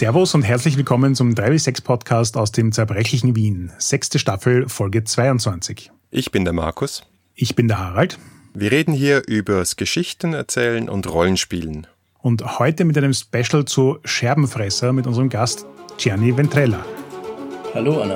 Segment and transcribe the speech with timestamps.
[0.00, 3.70] Servus und herzlich willkommen zum 3W6 Podcast aus dem zerbrechlichen Wien.
[3.76, 5.92] Sechste Staffel, Folge 22.
[6.10, 7.02] Ich bin der Markus.
[7.34, 8.18] Ich bin der Harald.
[8.54, 11.86] Wir reden hier übers Geschichten erzählen und Rollenspielen.
[12.18, 15.66] Und heute mit einem Special zu Scherbenfresser mit unserem Gast
[15.98, 16.82] Gianni Ventrella.
[17.74, 18.10] Hallo an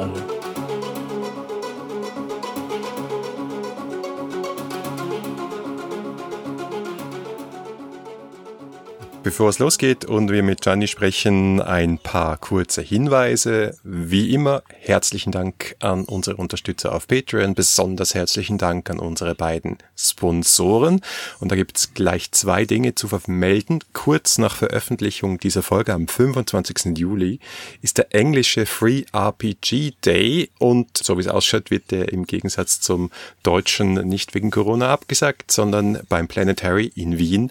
[9.24, 13.74] Bevor es losgeht und wir mit Gianni sprechen, ein paar kurze Hinweise.
[13.83, 19.78] Wie immer, herzlichen Dank an unsere Unterstützer auf Patreon, besonders herzlichen Dank an unsere beiden
[19.97, 21.00] Sponsoren.
[21.41, 23.78] Und da gibt's gleich zwei Dinge zu vermelden.
[23.95, 26.98] Kurz nach Veröffentlichung dieser Folge am 25.
[26.98, 27.41] Juli
[27.80, 32.83] ist der englische Free RPG Day und so wie es ausschaut, wird der im Gegensatz
[32.83, 33.11] zum
[33.42, 37.50] deutschen nicht wegen Corona abgesagt, sondern beim Planetary in Wien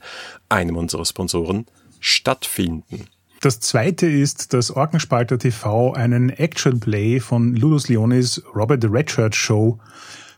[0.54, 1.66] einem unserer Sponsoren,
[2.00, 3.08] stattfinden.
[3.42, 9.36] Das zweite ist, dass Orkenspalter TV einen Action Play von Ludus Leonis Robert the Redshirt
[9.36, 9.80] Show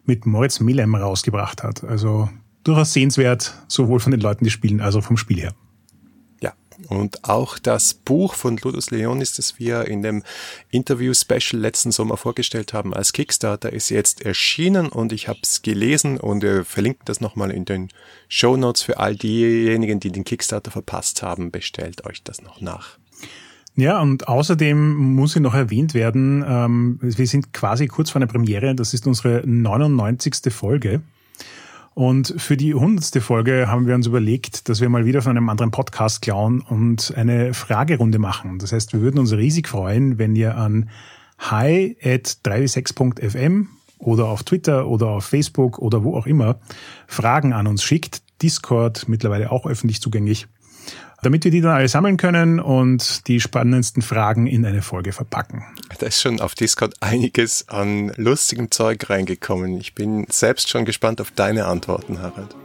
[0.05, 1.83] mit Moritz Milem rausgebracht hat.
[1.83, 2.29] Also
[2.63, 5.53] durchaus sehenswert, sowohl von den Leuten, die spielen, als auch vom Spiel her.
[6.89, 10.23] Und auch das Buch von Ludus Leonis, das wir in dem
[10.71, 16.17] Interview-Special letzten Sommer vorgestellt haben als Kickstarter, ist jetzt erschienen und ich habe es gelesen
[16.17, 17.89] und wir verlinken das nochmal in den
[18.27, 21.51] Show Notes für all diejenigen, die den Kickstarter verpasst haben.
[21.51, 22.97] Bestellt euch das noch nach.
[23.77, 28.31] Ja, und außerdem muss ich noch erwähnt werden, ähm, wir sind quasi kurz vor einer
[28.31, 30.53] Premiere, das ist unsere 99.
[30.53, 31.01] Folge.
[31.95, 35.47] Und für die hundertste Folge haben wir uns überlegt, dass wir mal wieder von einem
[35.47, 38.59] anderen Podcast klauen und eine Fragerunde machen.
[38.59, 40.89] Das heißt, wir würden uns riesig freuen, wenn ihr an
[41.39, 46.59] hi at 36.fm oder auf Twitter oder auf Facebook oder wo auch immer
[47.07, 48.23] Fragen an uns schickt.
[48.41, 50.47] Discord mittlerweile auch öffentlich zugänglich
[51.25, 55.63] damit wir die dann alle sammeln können und die spannendsten Fragen in eine Folge verpacken.
[55.99, 59.79] Da ist schon auf Discord einiges an lustigem Zeug reingekommen.
[59.79, 62.55] Ich bin selbst schon gespannt auf deine Antworten, Harald.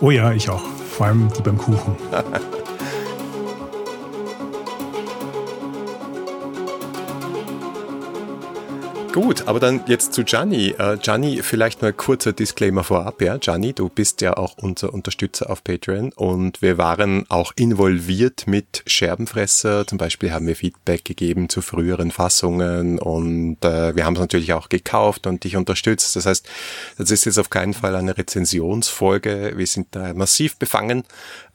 [0.00, 0.64] Oh ja, ich auch.
[0.96, 1.96] Vor allem die beim Kuchen.
[9.12, 10.74] Gut, aber dann jetzt zu Gianni.
[10.80, 13.20] Uh, Gianni, vielleicht mal kurzer Disclaimer vorab.
[13.20, 18.46] Ja, Gianni, du bist ja auch unser Unterstützer auf Patreon und wir waren auch involviert
[18.46, 19.86] mit Scherbenfresser.
[19.86, 24.54] Zum Beispiel haben wir Feedback gegeben zu früheren Fassungen und uh, wir haben es natürlich
[24.54, 26.16] auch gekauft und dich unterstützt.
[26.16, 26.48] Das heißt,
[26.96, 29.52] das ist jetzt auf keinen Fall eine Rezensionsfolge.
[29.56, 31.04] Wir sind da massiv befangen,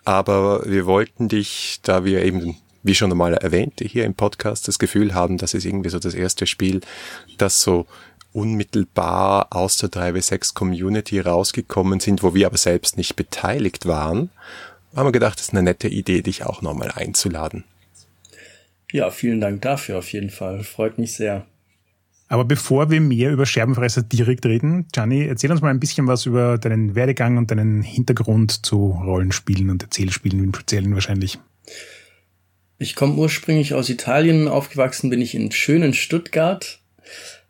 [0.05, 2.55] aber wir wollten dich, da wir eben
[2.87, 6.13] wie schon einmal erwähnt, hier im Podcast das Gefühl haben, das ist irgendwie so das
[6.13, 6.81] erste Spiel,
[7.37, 7.85] das so
[8.33, 14.29] unmittelbar aus der 3W6 Community rausgekommen sind, wo wir aber selbst nicht beteiligt waren,
[14.95, 17.63] haben wir gedacht, das ist eine nette Idee, dich auch nochmal einzuladen.
[18.91, 20.63] Ja, vielen Dank dafür auf jeden Fall.
[20.63, 21.45] Freut mich sehr.
[22.29, 26.25] Aber bevor wir mehr über Scherbenfresser direkt reden, Gianni, erzähl uns mal ein bisschen was
[26.25, 31.39] über deinen Werdegang und deinen Hintergrund zu Rollenspielen und Erzählspielen im Speziellen wahrscheinlich.
[32.79, 36.79] Ich komme ursprünglich aus Italien, aufgewachsen bin ich in schönen Stuttgart.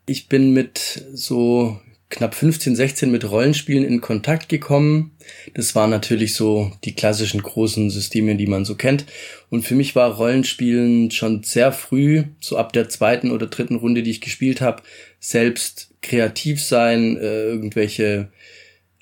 [0.06, 5.12] Ich bin mit so knapp 15, 16 mit Rollenspielen in Kontakt gekommen.
[5.54, 9.06] Das waren natürlich so die klassischen großen Systeme, die man so kennt.
[9.50, 14.04] Und für mich war Rollenspielen schon sehr früh, so ab der zweiten oder dritten Runde,
[14.04, 14.82] die ich gespielt habe,
[15.20, 18.30] selbst kreativ sein, äh, irgendwelche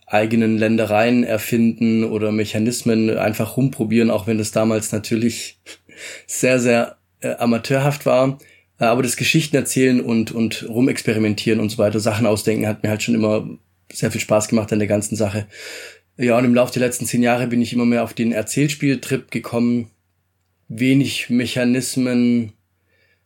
[0.08, 5.58] eigenen Ländereien erfinden oder Mechanismen einfach rumprobieren, auch wenn das damals natürlich
[6.28, 8.40] sehr, sehr äh, amateurhaft war.
[8.80, 12.90] Äh, aber das Geschichten erzählen und, und rumexperimentieren und so weiter, Sachen ausdenken, hat mir
[12.90, 13.48] halt schon immer
[13.92, 15.48] sehr viel Spaß gemacht an der ganzen Sache.
[16.18, 19.32] Ja, und im Laufe der letzten zehn Jahre bin ich immer mehr auf den Erzählspieltrip
[19.32, 19.92] gekommen.
[20.68, 22.54] Wenig Mechanismen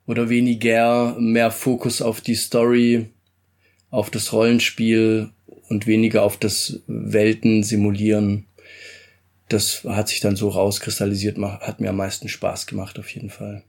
[0.06, 3.06] oder weniger, mehr Fokus auf die Story,
[3.92, 5.30] auf das Rollenspiel
[5.70, 8.46] und weniger auf das Welten simulieren
[9.50, 13.64] das hat sich dann so rauskristallisiert, hat mir am meisten Spaß gemacht auf jeden Fall.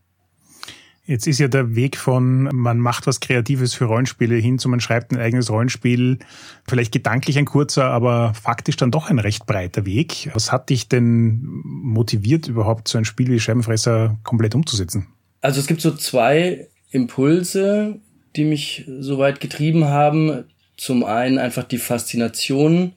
[1.06, 4.78] Jetzt ist ja der Weg von, man macht was Kreatives für Rollenspiele hin zu, man
[4.78, 6.20] schreibt ein eigenes Rollenspiel,
[6.68, 10.30] vielleicht gedanklich ein kurzer, aber faktisch dann doch ein recht breiter Weg.
[10.34, 15.08] Was hat dich denn motiviert, überhaupt so ein Spiel wie Scheibenfresser komplett umzusetzen?
[15.40, 17.98] Also es gibt so zwei Impulse,
[18.36, 20.44] die mich so weit getrieben haben.
[20.76, 22.92] Zum einen einfach die Faszination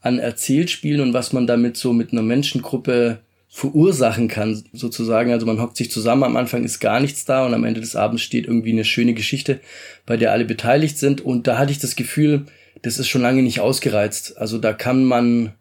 [0.00, 5.32] an Erzählspielen und was man damit so mit einer Menschengruppe verursachen kann, sozusagen.
[5.32, 7.96] Also man hockt sich zusammen, am Anfang ist gar nichts da und am Ende des
[7.96, 9.60] Abends steht irgendwie eine schöne Geschichte,
[10.06, 11.20] bei der alle beteiligt sind.
[11.22, 12.46] Und da hatte ich das Gefühl,
[12.82, 14.38] das ist schon lange nicht ausgereizt.
[14.38, 15.54] Also da kann man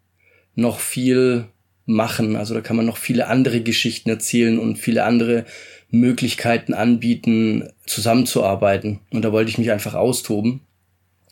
[0.55, 1.45] noch viel
[1.85, 2.35] machen.
[2.35, 5.45] Also da kann man noch viele andere Geschichten erzählen und viele andere
[5.89, 8.99] Möglichkeiten anbieten, zusammenzuarbeiten.
[9.11, 10.59] Und da wollte ich mich einfach austoben.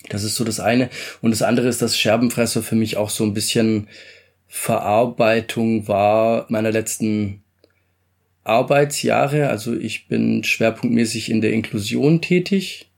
[0.09, 0.89] Das ist so das eine.
[1.21, 3.88] Und das andere ist, dass Scherbenfresser für mich auch so ein bisschen
[4.47, 7.42] Verarbeitung war meiner letzten
[8.44, 9.50] Arbeitsjahre.
[9.50, 12.89] Also ich bin schwerpunktmäßig in der Inklusion tätig.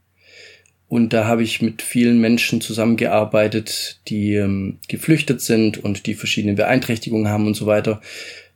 [0.89, 6.53] Und da habe ich mit vielen Menschen zusammengearbeitet, die ähm, geflüchtet sind und die verschiedene
[6.53, 8.01] Beeinträchtigungen haben und so weiter.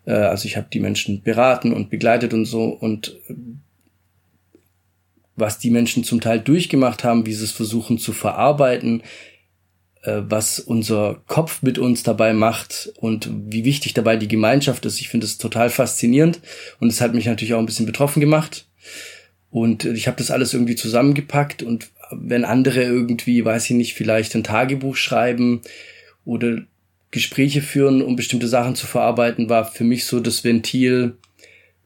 [0.06, 2.66] Äh, also ich habe die Menschen beraten und begleitet und so.
[2.66, 3.34] Und äh,
[5.42, 9.04] was die Menschen zum Teil durchgemacht haben, wie sie es versuchen zu verarbeiten,
[10.04, 15.02] äh, was unser Kopf mit uns dabei macht und wie wichtig dabei die Gemeinschaft ist.
[15.02, 16.40] Ich finde es total faszinierend
[16.80, 18.68] und es hat mich natürlich auch ein bisschen betroffen gemacht.
[19.50, 24.34] Und ich habe das alles irgendwie zusammengepackt und wenn andere irgendwie, weiß ich nicht, vielleicht
[24.34, 25.62] ein Tagebuch schreiben
[26.24, 26.62] oder
[27.12, 31.18] Gespräche führen, um bestimmte Sachen zu verarbeiten, war für mich so das Ventil,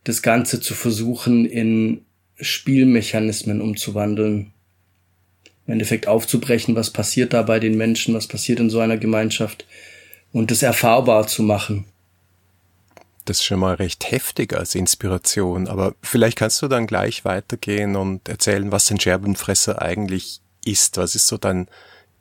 [0.03, 2.04] das Ganze zu versuchen in
[2.39, 4.51] Spielmechanismen umzuwandeln.
[5.67, 9.65] Im Endeffekt aufzubrechen, was passiert da bei den Menschen, was passiert in so einer Gemeinschaft
[10.31, 11.85] und das erfahrbar zu machen.
[13.25, 17.95] Das ist schon mal recht heftig als Inspiration, aber vielleicht kannst du dann gleich weitergehen
[17.95, 20.97] und erzählen, was ein Scherbenfresser eigentlich ist.
[20.97, 21.67] Was ist so dein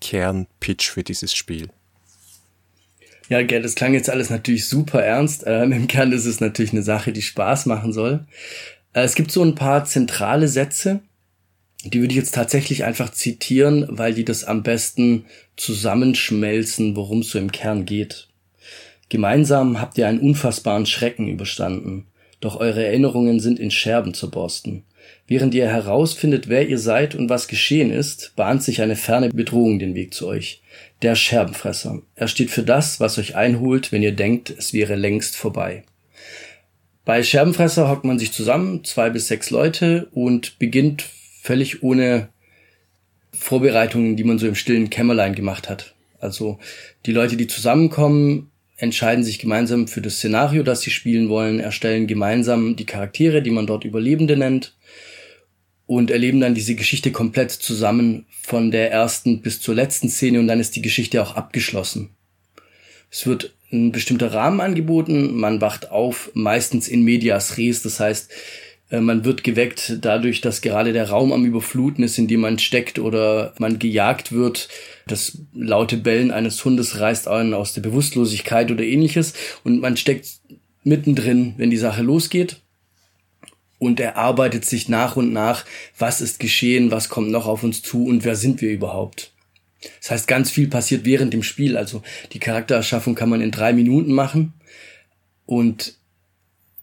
[0.01, 1.69] Kernpitch für dieses Spiel?
[3.29, 5.45] Ja, gell, das klang jetzt alles natürlich super ernst.
[5.47, 8.27] Ähm, Im Kern ist es natürlich eine Sache, die Spaß machen soll.
[8.95, 11.01] Äh, es gibt so ein paar zentrale Sätze,
[11.85, 15.27] die würde ich jetzt tatsächlich einfach zitieren, weil die das am besten
[15.57, 18.29] zusammenschmelzen, worum es so im Kern geht.
[19.11, 22.07] Gemeinsam habt ihr einen unfassbaren Schrecken überstanden,
[22.41, 24.85] doch eure Erinnerungen sind in Scherben zerborsten.
[25.27, 29.79] Während ihr herausfindet, wer ihr seid und was geschehen ist, bahnt sich eine ferne Bedrohung
[29.79, 30.63] den Weg zu euch.
[31.03, 32.01] Der Scherbenfresser.
[32.15, 35.85] Er steht für das, was euch einholt, wenn ihr denkt, es wäre längst vorbei.
[37.05, 41.05] Bei Scherbenfresser hockt man sich zusammen, zwei bis sechs Leute, und beginnt
[41.43, 42.29] völlig ohne
[43.33, 45.95] Vorbereitungen, die man so im stillen Kämmerlein gemacht hat.
[46.19, 46.59] Also
[47.05, 52.07] die Leute, die zusammenkommen, entscheiden sich gemeinsam für das Szenario, das sie spielen wollen, erstellen
[52.07, 54.75] gemeinsam die Charaktere, die man dort Überlebende nennt,
[55.87, 60.49] und erleben dann diese Geschichte komplett zusammen von der ersten bis zur letzten Szene und
[60.49, 62.11] dann ist die Geschichte auch abgeschlossen.
[63.11, 68.31] Es wird ein bestimmter Rahmen angeboten, man wacht auf, meistens in medias res, das heißt,
[68.91, 72.59] äh, man wird geweckt dadurch, dass gerade der Raum am Überfluten ist, in dem man
[72.59, 74.69] steckt oder man gejagt wird.
[75.07, 79.35] Das laute Bellen eines Hundes reißt einen aus der Bewusstlosigkeit oder ähnliches
[79.65, 80.29] und man steckt
[80.83, 82.61] mittendrin, wenn die Sache losgeht
[83.79, 85.65] und erarbeitet sich nach und nach,
[85.99, 89.34] was ist geschehen, was kommt noch auf uns zu und wer sind wir überhaupt.
[90.01, 91.77] Das heißt, ganz viel passiert während dem Spiel.
[91.77, 92.03] Also
[92.33, 94.55] die Charaktererschaffung kann man in drei Minuten machen
[95.47, 95.95] und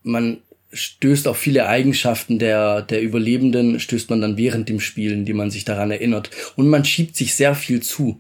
[0.03, 0.37] man
[0.73, 5.51] stößt auf viele Eigenschaften der, der Überlebenden, stößt man dann während dem Spiel, indem man
[5.51, 6.31] sich daran erinnert.
[6.55, 8.19] Und man schiebt sich sehr viel zu.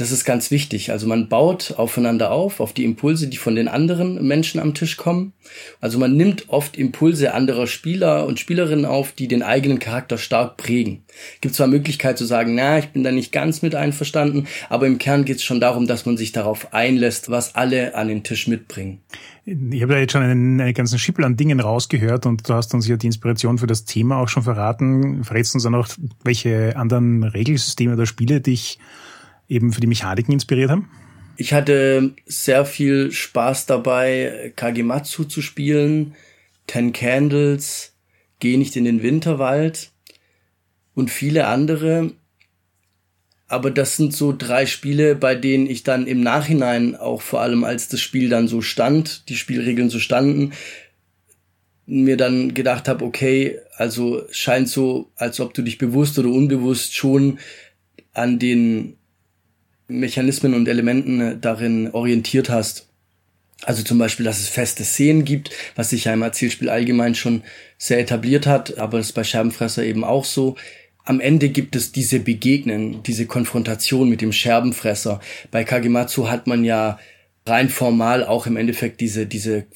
[0.00, 0.92] Das ist ganz wichtig.
[0.92, 4.96] Also man baut aufeinander auf, auf die Impulse, die von den anderen Menschen am Tisch
[4.96, 5.34] kommen.
[5.82, 10.56] Also man nimmt oft Impulse anderer Spieler und Spielerinnen auf, die den eigenen Charakter stark
[10.56, 11.02] prägen.
[11.42, 14.96] Gibt zwar Möglichkeit zu sagen, na, ich bin da nicht ganz mit einverstanden, aber im
[14.96, 18.46] Kern geht es schon darum, dass man sich darauf einlässt, was alle an den Tisch
[18.46, 19.02] mitbringen.
[19.44, 22.72] Ich habe da jetzt schon einen, einen ganzen Schippel an Dingen rausgehört und du hast
[22.72, 25.24] uns ja die Inspiration für das Thema auch schon verraten.
[25.24, 25.88] Verrätst uns dann auch,
[26.24, 28.78] welche anderen Regelsysteme oder Spiele dich
[29.50, 30.88] eben für die Mechaniken inspiriert haben?
[31.36, 36.14] Ich hatte sehr viel Spaß dabei, Kagematsu zu spielen,
[36.66, 37.94] Ten Candles,
[38.40, 39.90] Geh nicht in den Winterwald
[40.94, 42.14] und viele andere.
[43.46, 47.64] Aber das sind so drei Spiele, bei denen ich dann im Nachhinein auch vor allem,
[47.64, 50.52] als das Spiel dann so stand, die Spielregeln so standen,
[51.84, 56.94] mir dann gedacht habe, okay, also scheint so, als ob du dich bewusst oder unbewusst
[56.94, 57.40] schon
[58.12, 58.96] an den
[59.90, 62.86] Mechanismen und Elementen äh, darin orientiert hast.
[63.62, 67.42] Also zum Beispiel, dass es feste Szenen gibt, was sich ja im Erzählspiel allgemein schon
[67.76, 70.56] sehr etabliert hat, aber das ist bei Scherbenfresser eben auch so.
[71.04, 75.20] Am Ende gibt es diese Begegnen, diese Konfrontation mit dem Scherbenfresser.
[75.50, 76.98] Bei Kagematsu hat man ja
[77.46, 79.66] rein formal auch im Endeffekt diese, diese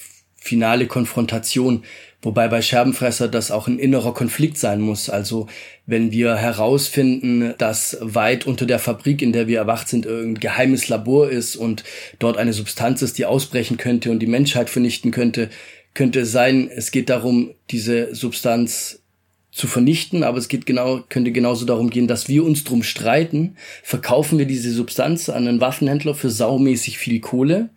[0.45, 1.83] finale Konfrontation,
[2.25, 5.11] Wobei bei Scherbenfresser das auch ein innerer Konflikt sein muss.
[5.11, 5.47] Also
[5.85, 10.89] wenn wir herausfinden, dass weit unter der Fabrik, in der wir erwacht sind, irgendein geheimes
[10.89, 11.85] Labor ist und
[12.19, 15.51] dort eine Substanz ist, die ausbrechen könnte und die Menschheit vernichten könnte,
[15.93, 19.01] könnte es sein, es geht darum, diese Substanz
[19.53, 23.57] zu vernichten, aber es geht genau, könnte genauso darum gehen, dass wir uns drum streiten,
[23.83, 27.69] verkaufen wir diese Substanz an einen Waffenhändler für saumäßig viel Kohle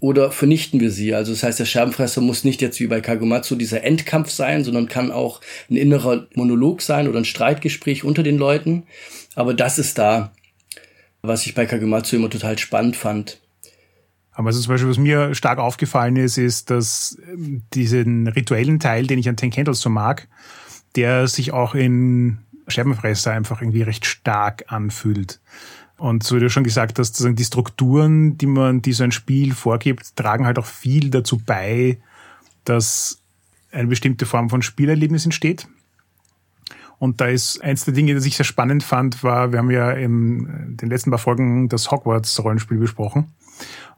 [0.00, 1.14] oder vernichten wir sie?
[1.14, 4.88] Also das heißt, der Scherbenfresser muss nicht jetzt wie bei Kagumatsu dieser Endkampf sein, sondern
[4.88, 8.84] kann auch ein innerer Monolog sein oder ein Streitgespräch unter den Leuten.
[9.34, 10.32] Aber das ist da,
[11.22, 13.40] was ich bei Kagumatsu immer total spannend fand.
[14.32, 17.18] Aber also zum Beispiel, was mir stark aufgefallen ist, ist, dass
[17.74, 20.28] diesen rituellen Teil, den ich an Ten Candles so mag,
[20.96, 25.40] der sich auch in Scherbenfresser einfach irgendwie recht stark anfühlt.
[26.00, 29.52] Und so wie du schon gesagt hast, die Strukturen, die man, die so ein Spiel
[29.52, 31.98] vorgibt, tragen halt auch viel dazu bei,
[32.64, 33.20] dass
[33.70, 35.68] eine bestimmte Form von Spielerlebnis entsteht.
[36.98, 39.90] Und da ist eins der Dinge, das ich sehr spannend fand, war, wir haben ja
[39.90, 43.34] in den letzten paar Folgen das Hogwarts-Rollenspiel besprochen.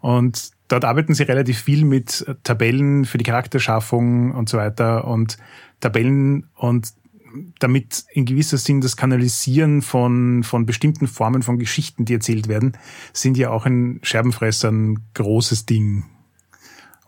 [0.00, 5.38] Und dort arbeiten sie relativ viel mit Tabellen für die Charakterschaffung und so weiter und
[5.78, 6.94] Tabellen und
[7.58, 12.76] damit in gewisser Sinn das Kanalisieren von, von bestimmten Formen von Geschichten, die erzählt werden,
[13.12, 16.04] sind ja auch in Scherbenfressern großes Ding.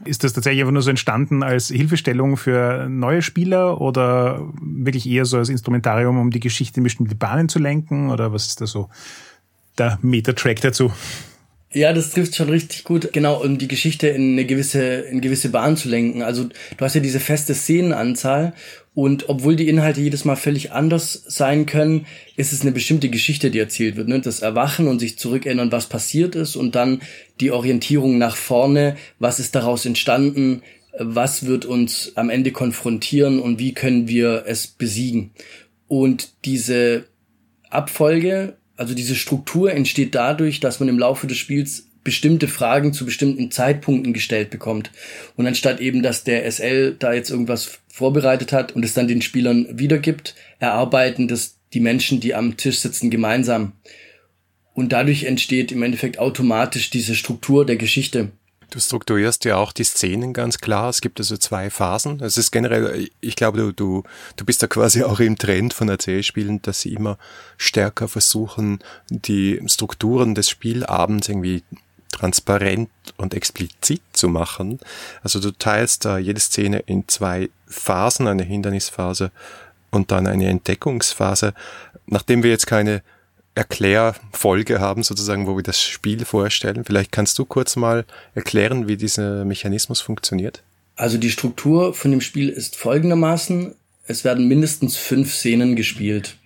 [0.04, 5.24] Ist das tatsächlich einfach nur so entstanden als Hilfestellung für neue Spieler oder wirklich eher
[5.24, 8.10] so als Instrumentarium, um die Geschichte in bestimmte Bahnen zu lenken?
[8.10, 8.90] Oder was ist da so
[9.78, 10.92] der Meta-Track dazu?
[11.74, 15.48] Ja, das trifft schon richtig gut, genau, um die Geschichte in eine gewisse, in gewisse
[15.48, 16.22] Bahn zu lenken.
[16.22, 18.54] Also du hast ja diese feste Szenenanzahl
[18.94, 23.50] und obwohl die Inhalte jedes Mal völlig anders sein können, ist es eine bestimmte Geschichte,
[23.50, 24.06] die erzählt wird.
[24.06, 24.20] Ne?
[24.20, 27.02] Das Erwachen und sich zurückerinnern, was passiert ist und dann
[27.40, 30.62] die Orientierung nach vorne, was ist daraus entstanden,
[30.96, 35.32] was wird uns am Ende konfrontieren und wie können wir es besiegen.
[35.88, 37.06] Und diese
[37.70, 43.04] Abfolge, also diese Struktur entsteht dadurch, dass man im Laufe des Spiels bestimmte Fragen zu
[43.04, 44.90] bestimmten Zeitpunkten gestellt bekommt.
[45.36, 49.22] Und anstatt eben, dass der SL da jetzt irgendwas vorbereitet hat und es dann den
[49.22, 53.72] Spielern wiedergibt, erarbeiten das die Menschen, die am Tisch sitzen, gemeinsam.
[54.74, 58.30] Und dadurch entsteht im Endeffekt automatisch diese Struktur der Geschichte.
[58.70, 60.88] Du strukturierst ja auch die Szenen ganz klar.
[60.88, 62.20] Es gibt also zwei Phasen.
[62.20, 64.02] Es ist generell, ich glaube, du, du,
[64.36, 67.18] du bist da quasi auch im Trend von Erzählspielen, dass sie immer
[67.56, 68.80] stärker versuchen,
[69.10, 71.62] die Strukturen des Spielabends irgendwie
[72.10, 74.78] transparent und explizit zu machen.
[75.22, 79.30] Also du teilst da jede Szene in zwei Phasen, eine Hindernisphase
[79.90, 81.54] und dann eine Entdeckungsphase.
[82.06, 83.02] Nachdem wir jetzt keine
[83.54, 88.96] Erklärfolge haben, sozusagen, wo wir das Spiel vorstellen, vielleicht kannst du kurz mal erklären, wie
[88.96, 90.62] dieser Mechanismus funktioniert?
[90.96, 93.74] Also die Struktur von dem Spiel ist folgendermaßen.
[94.06, 96.36] Es werden mindestens fünf Szenen gespielt.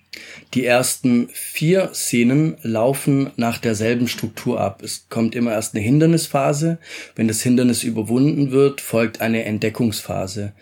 [0.54, 4.82] Die ersten vier Szenen laufen nach derselben Struktur ab.
[4.82, 6.78] Es kommt immer erst eine Hindernisphase.
[7.16, 10.52] Wenn das Hindernis überwunden wird, folgt eine Entdeckungsphase.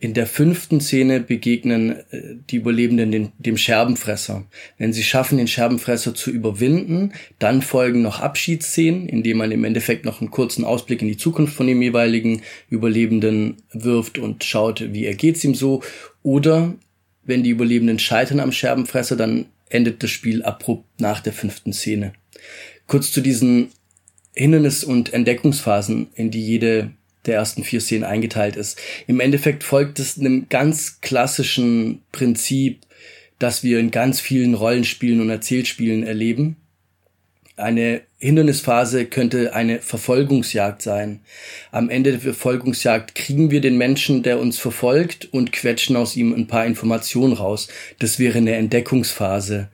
[0.00, 4.44] In der fünften Szene begegnen äh, die Überlebenden den, dem Scherbenfresser.
[4.78, 9.64] Wenn sie schaffen, den Scherbenfresser zu überwinden, dann folgen noch Abschiedsszenen, in denen man im
[9.64, 14.92] Endeffekt noch einen kurzen Ausblick in die Zukunft von dem jeweiligen Überlebenden wirft und schaut,
[14.92, 15.82] wie ergeht's ihm so.
[16.22, 16.74] Oder
[17.28, 22.14] wenn die Überlebenden scheitern am Scherbenfresser, dann endet das Spiel abrupt nach der fünften Szene.
[22.86, 23.68] Kurz zu diesen
[24.34, 26.90] Hindernis- und Entdeckungsphasen, in die jede
[27.26, 28.80] der ersten vier Szenen eingeteilt ist.
[29.06, 32.80] Im Endeffekt folgt es einem ganz klassischen Prinzip,
[33.38, 36.56] das wir in ganz vielen Rollenspielen und Erzählspielen erleben.
[37.58, 41.20] Eine Hindernisphase könnte eine Verfolgungsjagd sein.
[41.72, 46.32] Am Ende der Verfolgungsjagd kriegen wir den Menschen, der uns verfolgt, und quetschen aus ihm
[46.32, 47.66] ein paar Informationen raus.
[47.98, 49.70] Das wäre eine Entdeckungsphase.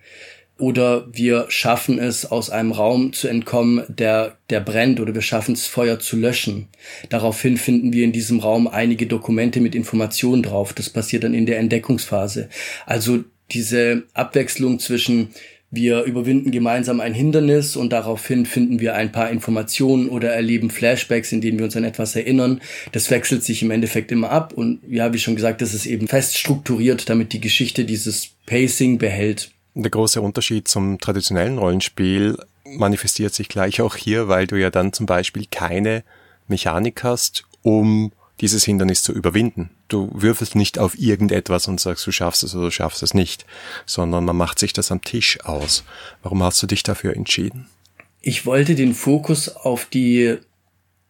[0.57, 5.53] Oder wir schaffen es, aus einem Raum zu entkommen, der, der brennt, oder wir schaffen
[5.53, 6.69] es, Feuer zu löschen.
[7.11, 10.73] Daraufhin finden wir in diesem Raum einige Dokumente mit Informationen drauf.
[10.73, 12.49] Das passiert dann in der Entdeckungsphase.
[12.87, 15.31] Also diese Abwechslung zwischen
[15.75, 21.33] wir überwinden gemeinsam ein Hindernis und daraufhin finden wir ein paar Informationen oder erleben Flashbacks,
[21.33, 22.61] in denen wir uns an etwas erinnern.
[22.93, 26.09] Das wechselt sich im Endeffekt immer ab und ja, wie schon gesagt, das ist eben
[26.09, 29.51] fest strukturiert, damit die Geschichte dieses Pacing behält.
[29.75, 34.93] Der große Unterschied zum traditionellen Rollenspiel manifestiert sich gleich auch hier, weil du ja dann
[34.93, 36.05] zum Beispiel keine
[36.47, 39.71] Mechanik hast, um dieses Hindernis zu überwinden.
[39.89, 43.47] Du würfelst nicht auf irgendetwas und sagst, du schaffst es oder du schaffst es nicht,
[43.87, 45.85] sondern man macht sich das am Tisch aus.
[46.23, 47.69] Warum hast du dich dafür entschieden?
[48.21, 50.39] Ich wollte den Fokus auf die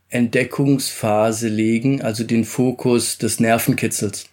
[0.09, 4.27] Entdeckungsphase legen, also den Fokus des Nervenkitzels.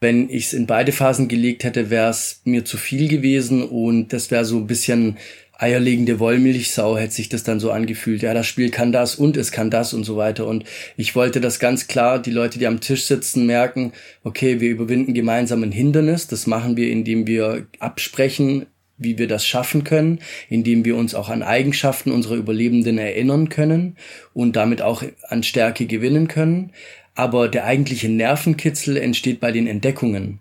[0.00, 4.14] Wenn ich es in beide Phasen gelegt hätte, wäre es mir zu viel gewesen und
[4.14, 5.18] das wäre so ein bisschen
[5.60, 8.22] eierlegende Wollmilchsau hätte sich das dann so angefühlt.
[8.22, 10.46] Ja, das Spiel kann das und es kann das und so weiter.
[10.46, 10.64] Und
[10.96, 13.92] ich wollte das ganz klar, die Leute, die am Tisch sitzen, merken,
[14.24, 16.26] okay, wir überwinden gemeinsam ein Hindernis.
[16.26, 21.28] Das machen wir, indem wir absprechen, wie wir das schaffen können, indem wir uns auch
[21.28, 23.96] an Eigenschaften unserer Überlebenden erinnern können
[24.32, 26.72] und damit auch an Stärke gewinnen können.
[27.14, 30.40] Aber der eigentliche Nervenkitzel entsteht bei den Entdeckungen.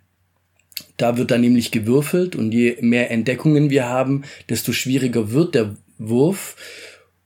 [0.99, 5.75] Da wird dann nämlich gewürfelt und je mehr Entdeckungen wir haben, desto schwieriger wird der
[5.97, 6.57] Wurf.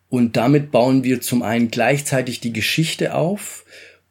[0.09, 3.65] Und damit bauen wir zum einen gleichzeitig die Geschichte auf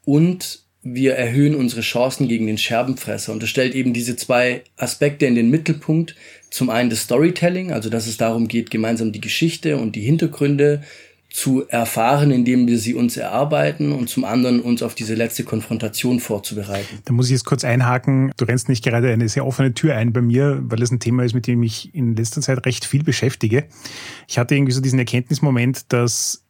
[0.04, 3.32] und wir erhöhen unsere Chancen gegen den Scherbenfresser.
[3.32, 6.16] Und das stellt eben diese zwei Aspekte in den Mittelpunkt.
[6.50, 10.82] Zum einen das Storytelling, also dass es darum geht, gemeinsam die Geschichte und die Hintergründe
[11.32, 16.20] zu erfahren, indem wir sie uns erarbeiten und zum anderen uns auf diese letzte Konfrontation
[16.20, 16.98] vorzubereiten.
[17.06, 18.32] Da muss ich jetzt kurz einhaken.
[18.36, 21.24] Du rennst nicht gerade eine sehr offene Tür ein bei mir, weil es ein Thema
[21.24, 23.64] ist, mit dem ich in letzter Zeit recht viel beschäftige.
[24.28, 26.44] Ich hatte irgendwie so diesen Erkenntnismoment, dass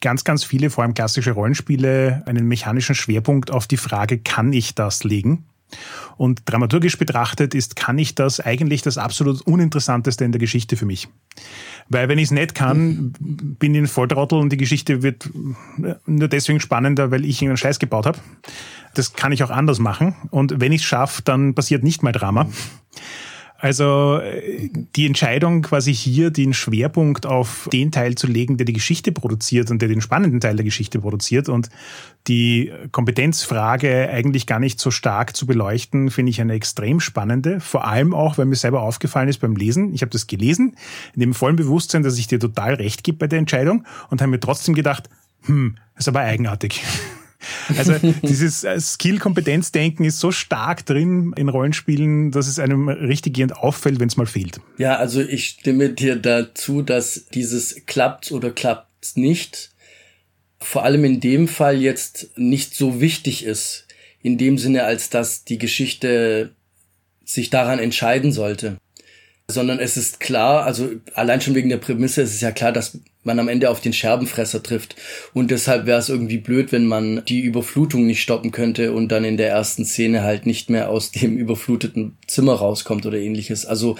[0.00, 4.74] ganz, ganz viele, vor allem klassische Rollenspiele, einen mechanischen Schwerpunkt auf die Frage, kann ich
[4.74, 5.44] das legen?
[6.16, 10.86] Und dramaturgisch betrachtet ist, kann ich das eigentlich das absolut uninteressanteste in der Geschichte für
[10.86, 11.08] mich.
[11.88, 15.28] Weil wenn ich es nicht kann, bin ich ein Volltrottel und die Geschichte wird
[16.06, 18.18] nur deswegen spannender, weil ich irgendeinen Scheiß gebaut habe.
[18.94, 20.14] Das kann ich auch anders machen.
[20.30, 22.48] Und wenn ich es schaffe, dann passiert nicht mal Drama.
[23.60, 28.72] Also äh, die Entscheidung quasi hier den Schwerpunkt auf den Teil zu legen, der die
[28.72, 31.68] Geschichte produziert und der den spannenden Teil der Geschichte produziert und
[32.26, 37.60] die Kompetenzfrage eigentlich gar nicht so stark zu beleuchten, finde ich eine extrem spannende.
[37.60, 39.92] Vor allem auch, weil mir selber aufgefallen ist beim Lesen.
[39.92, 40.76] Ich habe das gelesen,
[41.14, 44.30] in dem vollen Bewusstsein, dass ich dir total recht gebe bei der Entscheidung und habe
[44.30, 45.10] mir trotzdem gedacht,
[45.42, 46.82] hm, ist aber eigenartig.
[47.76, 53.56] Also dieses äh, Skill-Kompetenzdenken ist so stark drin in Rollenspielen, dass es einem richtig gehend
[53.56, 54.60] auffällt, wenn es mal fehlt.
[54.78, 59.70] Ja, also ich stimme dir dazu, dass dieses klappt oder klappt nicht
[60.62, 63.86] vor allem in dem Fall jetzt nicht so wichtig ist,
[64.22, 66.50] in dem Sinne, als dass die Geschichte
[67.24, 68.76] sich daran entscheiden sollte
[69.50, 72.98] sondern es ist klar, also allein schon wegen der Prämisse ist es ja klar, dass
[73.22, 74.96] man am Ende auf den Scherbenfresser trifft.
[75.34, 79.24] Und deshalb wäre es irgendwie blöd, wenn man die Überflutung nicht stoppen könnte und dann
[79.24, 83.66] in der ersten Szene halt nicht mehr aus dem überfluteten Zimmer rauskommt oder ähnliches.
[83.66, 83.96] Also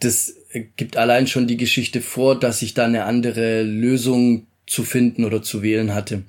[0.00, 0.34] das
[0.76, 5.42] gibt allein schon die Geschichte vor, dass ich da eine andere Lösung zu finden oder
[5.42, 6.22] zu wählen hatte.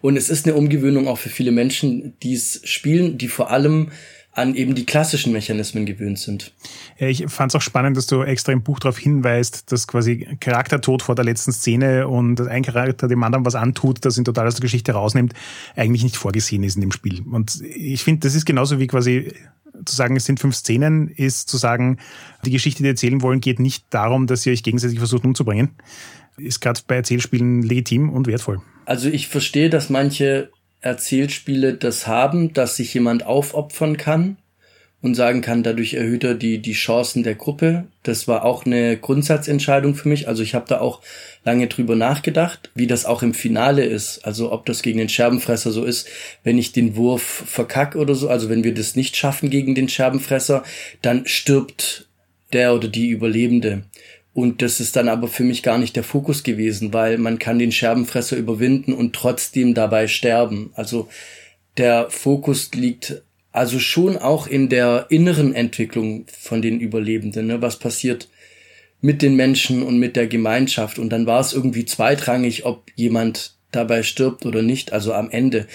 [0.00, 3.90] Und es ist eine Umgewöhnung auch für viele Menschen, die es spielen, die vor allem
[4.34, 6.52] an eben die klassischen Mechanismen gewöhnt sind.
[6.98, 10.26] Ja, ich fand es auch spannend, dass du extra im Buch darauf hinweist, dass quasi
[10.40, 14.46] Charaktertod vor der letzten Szene und ein Charakter dem anderen was antut, das ihn total
[14.46, 15.34] aus der Geschichte rausnimmt,
[15.76, 17.22] eigentlich nicht vorgesehen ist in dem Spiel.
[17.30, 19.34] Und ich finde, das ist genauso wie quasi
[19.84, 21.98] zu sagen, es sind fünf Szenen, ist zu sagen,
[22.44, 25.70] die Geschichte, die erzählen wollen, geht nicht darum, dass ihr euch gegenseitig versucht umzubringen.
[26.38, 28.62] Ist gerade bei Erzählspielen legitim und wertvoll.
[28.86, 30.50] Also ich verstehe, dass manche
[30.82, 34.36] Erzählspiele das haben, dass sich jemand aufopfern kann
[35.02, 37.84] und sagen kann, dadurch erhöht er die, die Chancen der Gruppe.
[38.04, 40.28] Das war auch eine Grundsatzentscheidung für mich.
[40.28, 41.02] Also ich habe da auch
[41.44, 44.24] lange drüber nachgedacht, wie das auch im Finale ist.
[44.24, 46.08] Also ob das gegen den Scherbenfresser so ist,
[46.44, 48.28] wenn ich den Wurf verkack oder so.
[48.28, 50.62] Also wenn wir das nicht schaffen gegen den Scherbenfresser,
[51.02, 52.06] dann stirbt
[52.52, 53.82] der oder die Überlebende.
[54.34, 57.58] Und das ist dann aber für mich gar nicht der Fokus gewesen, weil man kann
[57.58, 60.70] den Scherbenfresser überwinden und trotzdem dabei sterben.
[60.74, 61.08] Also
[61.76, 67.46] der Fokus liegt also schon auch in der inneren Entwicklung von den Überlebenden.
[67.46, 67.60] Ne?
[67.60, 68.28] Was passiert
[69.02, 70.98] mit den Menschen und mit der Gemeinschaft?
[70.98, 74.94] Und dann war es irgendwie zweitrangig, ob jemand dabei stirbt oder nicht.
[74.94, 75.66] Also am Ende.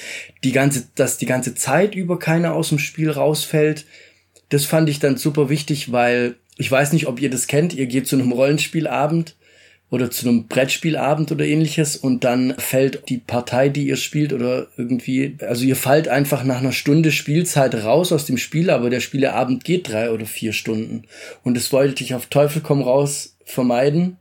[0.43, 3.85] Die ganze, dass die ganze Zeit über keiner aus dem Spiel rausfällt,
[4.49, 7.85] das fand ich dann super wichtig, weil ich weiß nicht, ob ihr das kennt, ihr
[7.85, 9.35] geht zu einem Rollenspielabend
[9.89, 14.67] oder zu einem Brettspielabend oder ähnliches und dann fällt die Partei, die ihr spielt oder
[14.75, 18.99] irgendwie, also ihr fallt einfach nach einer Stunde Spielzeit raus aus dem Spiel, aber der
[18.99, 21.03] Spieleabend geht drei oder vier Stunden.
[21.43, 24.17] Und das wollte ich auf Teufel komm raus vermeiden.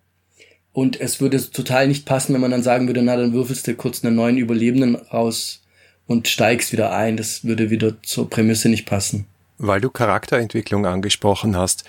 [0.72, 3.74] Und es würde total nicht passen, wenn man dann sagen würde, na dann würfelst du
[3.74, 5.62] kurz einen neuen Überlebenden raus
[6.06, 9.26] und steigst wieder ein, das würde wieder zur Prämisse nicht passen.
[9.58, 11.84] Weil du Charakterentwicklung angesprochen hast,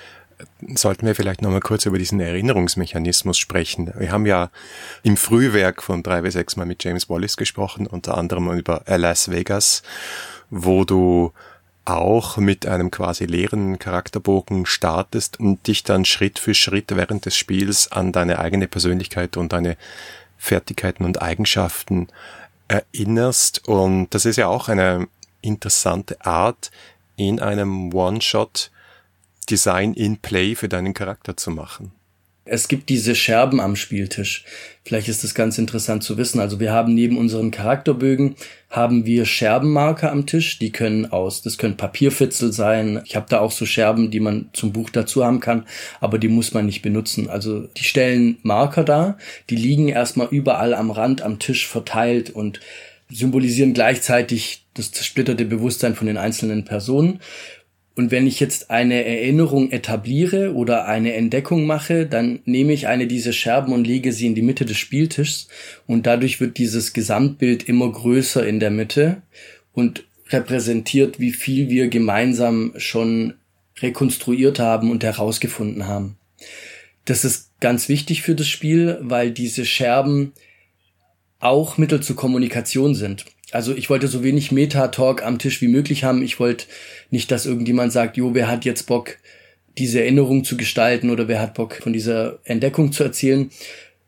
[0.76, 3.92] sollten wir vielleicht nochmal kurz über diesen Erinnerungsmechanismus sprechen.
[3.98, 4.50] Wir haben ja
[5.04, 9.32] im Frühwerk von drei bis sechs Mal mit James Wallace gesprochen, unter anderem über Las
[9.32, 9.84] Vegas,
[10.50, 11.34] wo du
[11.86, 17.36] auch mit einem quasi leeren Charakterbogen startest und dich dann Schritt für Schritt während des
[17.38, 19.78] Spiels an deine eigene Persönlichkeit und deine
[20.38, 22.10] Fertigkeiten und Eigenschaften
[22.68, 23.68] erinnerst.
[23.68, 25.08] Und das ist ja auch eine
[25.42, 26.72] interessante Art,
[27.16, 28.70] in einem One-Shot
[29.50, 31.92] Design in Play für deinen Charakter zu machen.
[32.50, 34.46] Es gibt diese Scherben am Spieltisch.
[34.86, 36.40] Vielleicht ist das ganz interessant zu wissen.
[36.40, 38.36] Also wir haben neben unseren Charakterbögen
[38.70, 40.58] haben wir Scherbenmarker am Tisch.
[40.60, 43.02] Die können aus, das können Papierfitzel sein.
[43.06, 45.66] Ich habe da auch so Scherben, die man zum Buch dazu haben kann,
[46.00, 47.30] aber die muss man nicht benutzen.
[47.30, 49.18] Also die stellen Marker da,
[49.50, 52.62] die liegen erstmal überall am Rand am Tisch verteilt und
[53.10, 57.20] symbolisieren gleichzeitig das zersplitterte Bewusstsein von den einzelnen Personen.
[57.98, 63.08] Und wenn ich jetzt eine Erinnerung etabliere oder eine Entdeckung mache, dann nehme ich eine
[63.08, 65.48] dieser Scherben und lege sie in die Mitte des Spieltischs
[65.88, 69.24] und dadurch wird dieses Gesamtbild immer größer in der Mitte
[69.74, 73.34] und repräsentiert, wie viel wir gemeinsam schon
[73.82, 76.18] rekonstruiert haben und herausgefunden haben.
[77.06, 80.34] Das ist ganz wichtig für das Spiel, weil diese Scherben
[81.40, 83.26] auch Mittel zur Kommunikation sind.
[83.52, 86.22] Also ich wollte so wenig Meta-Talk am Tisch wie möglich haben.
[86.22, 86.66] Ich wollte
[87.10, 89.18] nicht, dass irgendjemand sagt, jo, wer hat jetzt Bock,
[89.78, 93.52] diese Erinnerung zu gestalten oder wer hat Bock, von dieser Entdeckung zu erzählen,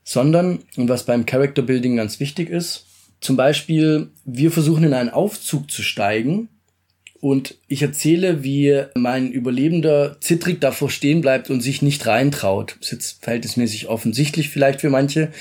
[0.04, 2.86] sondern, und was beim Character Building ganz wichtig ist,
[3.22, 6.50] zum Beispiel, wir versuchen in einen Aufzug zu steigen
[7.20, 12.78] und ich erzähle, wie mein Überlebender zittrig davor stehen bleibt und sich nicht reintraut.
[12.80, 15.32] Das ist jetzt verhältnismäßig offensichtlich vielleicht für manche.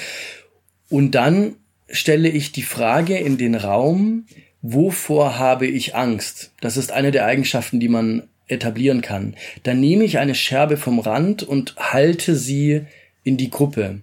[0.88, 1.54] Und dann
[1.88, 4.26] stelle ich die Frage in den Raum,
[4.62, 6.52] wovor habe ich Angst?
[6.60, 9.34] Das ist eine der Eigenschaften, die man etablieren kann.
[9.62, 12.82] Dann nehme ich eine Scherbe vom Rand und halte sie
[13.24, 14.00] in die Gruppe.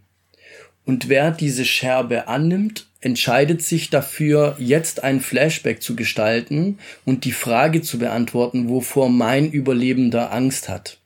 [0.86, 7.32] Und wer diese Scherbe annimmt, entscheidet sich dafür, jetzt ein Flashback zu gestalten und die
[7.32, 11.00] Frage zu beantworten, wovor mein Überlebender Angst hat.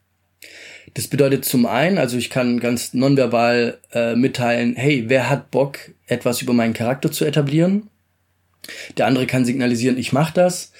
[0.93, 5.77] Das bedeutet zum einen, also ich kann ganz nonverbal äh, mitteilen, hey, wer hat Bock,
[6.07, 7.89] etwas über meinen Charakter zu etablieren?
[8.97, 10.71] Der andere kann signalisieren, ich mache das.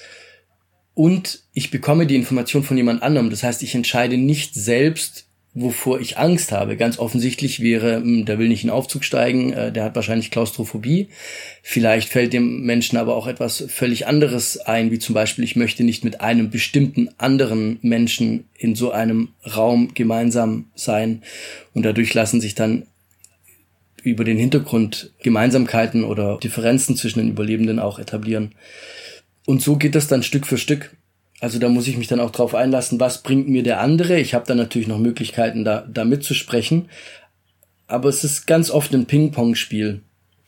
[0.94, 3.30] Und ich bekomme die Information von jemand anderem.
[3.30, 6.76] Das heißt, ich entscheide nicht selbst, wovor ich Angst habe.
[6.76, 11.08] Ganz offensichtlich wäre, hm, der will nicht in Aufzug steigen, äh, der hat wahrscheinlich Klaustrophobie.
[11.62, 15.82] Vielleicht fällt dem Menschen aber auch etwas völlig anderes ein, wie zum Beispiel, ich möchte
[15.82, 21.22] nicht mit einem bestimmten anderen Menschen in so einem Raum gemeinsam sein.
[21.74, 22.86] Und dadurch lassen sich dann
[24.02, 28.54] über den Hintergrund Gemeinsamkeiten oder Differenzen zwischen den Überlebenden auch etablieren.
[29.46, 30.96] Und so geht das dann Stück für Stück.
[31.40, 34.18] Also da muss ich mich dann auch drauf einlassen, was bringt mir der andere.
[34.20, 36.88] Ich habe dann natürlich noch Möglichkeiten, da, da mitzusprechen.
[37.86, 40.02] Aber es ist ganz oft ein Ping-Pong-Spiel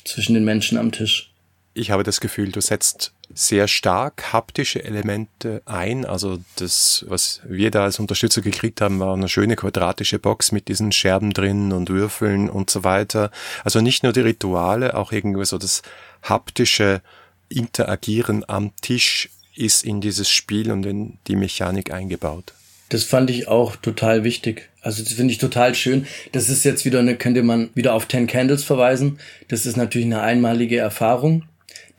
[0.04, 1.32] zwischen den Menschen am Tisch.
[1.74, 6.04] Ich habe das Gefühl, du setzt sehr stark haptische Elemente ein.
[6.04, 10.68] Also das, was wir da als Unterstützer gekriegt haben, war eine schöne quadratische Box mit
[10.68, 13.30] diesen Scherben drin und Würfeln und so weiter.
[13.64, 15.82] Also nicht nur die Rituale, auch irgendwie so das
[16.22, 17.02] haptische
[17.48, 22.54] Interagieren am Tisch ist in dieses Spiel und in die Mechanik eingebaut.
[22.88, 24.68] Das fand ich auch total wichtig.
[24.82, 26.06] Also das finde ich total schön.
[26.32, 29.18] Das ist jetzt wieder eine, könnte man wieder auf Ten Candles verweisen.
[29.48, 31.44] Das ist natürlich eine einmalige Erfahrung.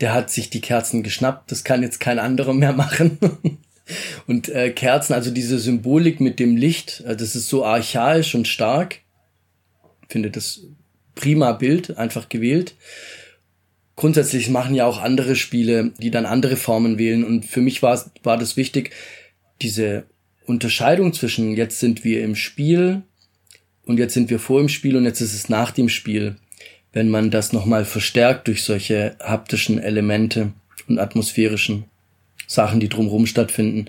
[0.04, 1.52] Der hat sich die Kerzen geschnappt.
[1.52, 3.18] Das kann jetzt kein anderer mehr machen.
[4.28, 8.48] und äh, Kerzen, also diese Symbolik mit dem Licht, äh, das ist so archaisch und
[8.48, 9.00] stark.
[10.08, 10.62] Finde das
[11.16, 12.76] prima Bild, einfach gewählt
[13.96, 17.24] grundsätzlich machen ja auch andere Spiele, die dann andere Formen wählen.
[17.24, 18.92] Und für mich war, war das wichtig,
[19.62, 20.06] diese
[20.46, 23.04] Unterscheidung zwischen jetzt sind wir im Spiel
[23.86, 26.36] und jetzt sind wir vor im Spiel und jetzt ist es nach dem Spiel.
[26.94, 30.54] Wenn man das nochmal verstärkt durch solche haptischen Elemente
[30.88, 31.86] und atmosphärischen
[32.48, 33.88] Sachen, die drumherum stattfinden,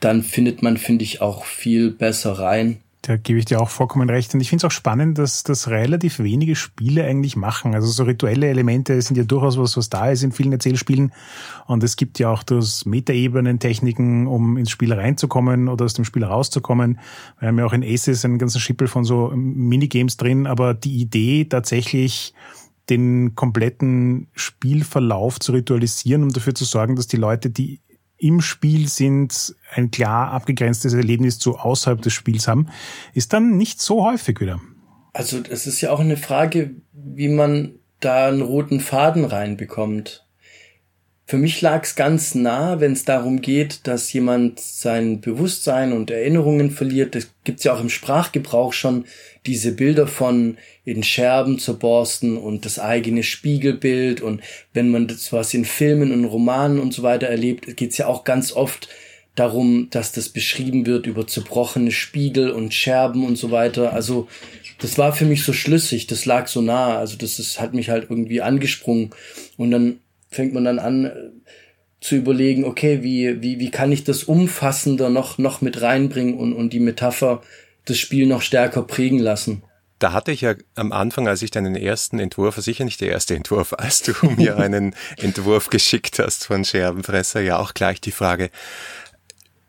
[0.00, 4.08] dann findet man, finde ich, auch viel besser rein da gebe ich dir auch vollkommen
[4.08, 4.32] recht.
[4.32, 7.74] Und ich finde es auch spannend, dass das relativ wenige Spiele eigentlich machen.
[7.74, 11.12] Also so rituelle Elemente sind ja durchaus was, was da ist in vielen Erzählspielen.
[11.66, 16.24] Und es gibt ja auch das Metaebenen-Techniken, um ins Spiel reinzukommen oder aus dem Spiel
[16.24, 16.98] rauszukommen.
[17.40, 20.46] Wir haben ja auch in Aces einen ganzen Schippel von so Minigames drin.
[20.46, 22.32] Aber die Idee tatsächlich,
[22.88, 27.80] den kompletten Spielverlauf zu ritualisieren, um dafür zu sorgen, dass die Leute, die
[28.24, 32.68] im Spiel sind, ein klar abgegrenztes Erlebnis zu außerhalb des Spiels haben,
[33.12, 34.60] ist dann nicht so häufig wieder.
[35.12, 40.26] Also es ist ja auch eine Frage, wie man da einen roten Faden reinbekommt.
[41.26, 46.10] Für mich lag es ganz nah, wenn es darum geht, dass jemand sein Bewusstsein und
[46.10, 47.14] Erinnerungen verliert.
[47.14, 49.06] Das gibt's ja auch im Sprachgebrauch schon
[49.46, 54.20] diese Bilder von in Scherben zerborsten und das eigene Spiegelbild.
[54.20, 54.42] Und
[54.74, 58.24] wenn man das was in Filmen und Romanen und so weiter erlebt, geht's ja auch
[58.24, 58.90] ganz oft
[59.34, 63.94] darum, dass das beschrieben wird über zerbrochene Spiegel und Scherben und so weiter.
[63.94, 64.28] Also
[64.78, 66.98] das war für mich so schlüssig, das lag so nah.
[66.98, 69.10] Also das ist, hat mich halt irgendwie angesprungen.
[69.56, 70.00] Und dann
[70.34, 71.12] fängt man dann an äh,
[72.00, 76.52] zu überlegen, okay, wie, wie, wie kann ich das umfassender noch, noch mit reinbringen und,
[76.52, 77.42] und die Metapher
[77.86, 79.62] das Spiel noch stärker prägen lassen.
[79.98, 83.34] da hatte ich ja am Anfang, als ich deinen ersten Entwurf, sicher nicht der erste
[83.34, 88.50] Entwurf, als du mir einen Entwurf geschickt hast von Scherbenfresser, ja auch gleich die Frage,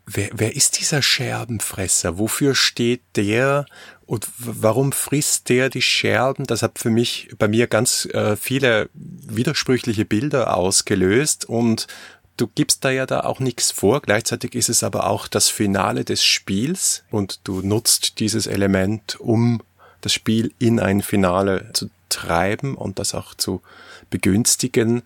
[0.06, 2.18] wer, wer ist dieser Scherbenfresser?
[2.18, 3.66] Wofür steht der?
[4.06, 6.46] Und warum frisst der die Scherben?
[6.46, 11.88] Das hat für mich, bei mir ganz äh, viele widersprüchliche Bilder ausgelöst und
[12.36, 14.00] du gibst da ja da auch nichts vor.
[14.00, 19.62] Gleichzeitig ist es aber auch das Finale des Spiels und du nutzt dieses Element, um
[20.02, 23.62] das Spiel in ein Finale zu treiben und das auch zu
[24.10, 25.02] begünstigen.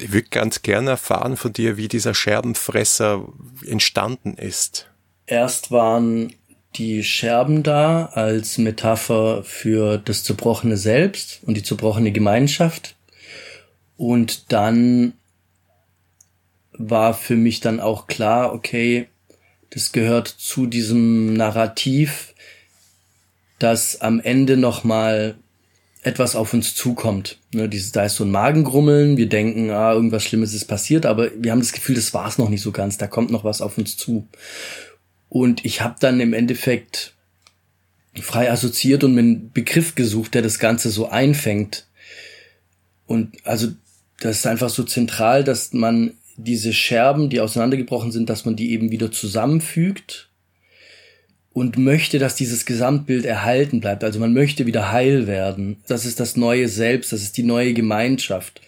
[0.00, 3.28] Ich würde ganz gerne erfahren von dir, wie dieser Scherbenfresser
[3.66, 4.88] entstanden ist.
[5.26, 6.32] Erst waren
[6.76, 12.96] die Scherben da als Metapher für das zerbrochene Selbst und die zerbrochene Gemeinschaft.
[13.96, 15.12] Und dann
[16.72, 19.08] war für mich dann auch klar, okay,
[19.70, 22.34] das gehört zu diesem Narrativ,
[23.58, 25.36] dass am Ende nochmal
[26.02, 27.38] etwas auf uns zukommt.
[27.52, 31.30] Ne, dieses, da ist so ein Magengrummeln, wir denken, ah, irgendwas Schlimmes ist passiert, aber
[31.36, 33.76] wir haben das Gefühl, das war's noch nicht so ganz, da kommt noch was auf
[33.76, 34.26] uns zu.
[35.28, 37.14] Und ich habe dann im Endeffekt
[38.14, 41.86] frei assoziiert und mir einen Begriff gesucht, der das Ganze so einfängt.
[43.06, 43.68] Und also
[44.20, 48.72] das ist einfach so zentral, dass man diese Scherben, die auseinandergebrochen sind, dass man die
[48.72, 50.29] eben wieder zusammenfügt
[51.52, 54.04] und möchte, dass dieses Gesamtbild erhalten bleibt.
[54.04, 55.78] Also man möchte wieder heil werden.
[55.88, 58.60] Das ist das neue Selbst, das ist die neue Gemeinschaft.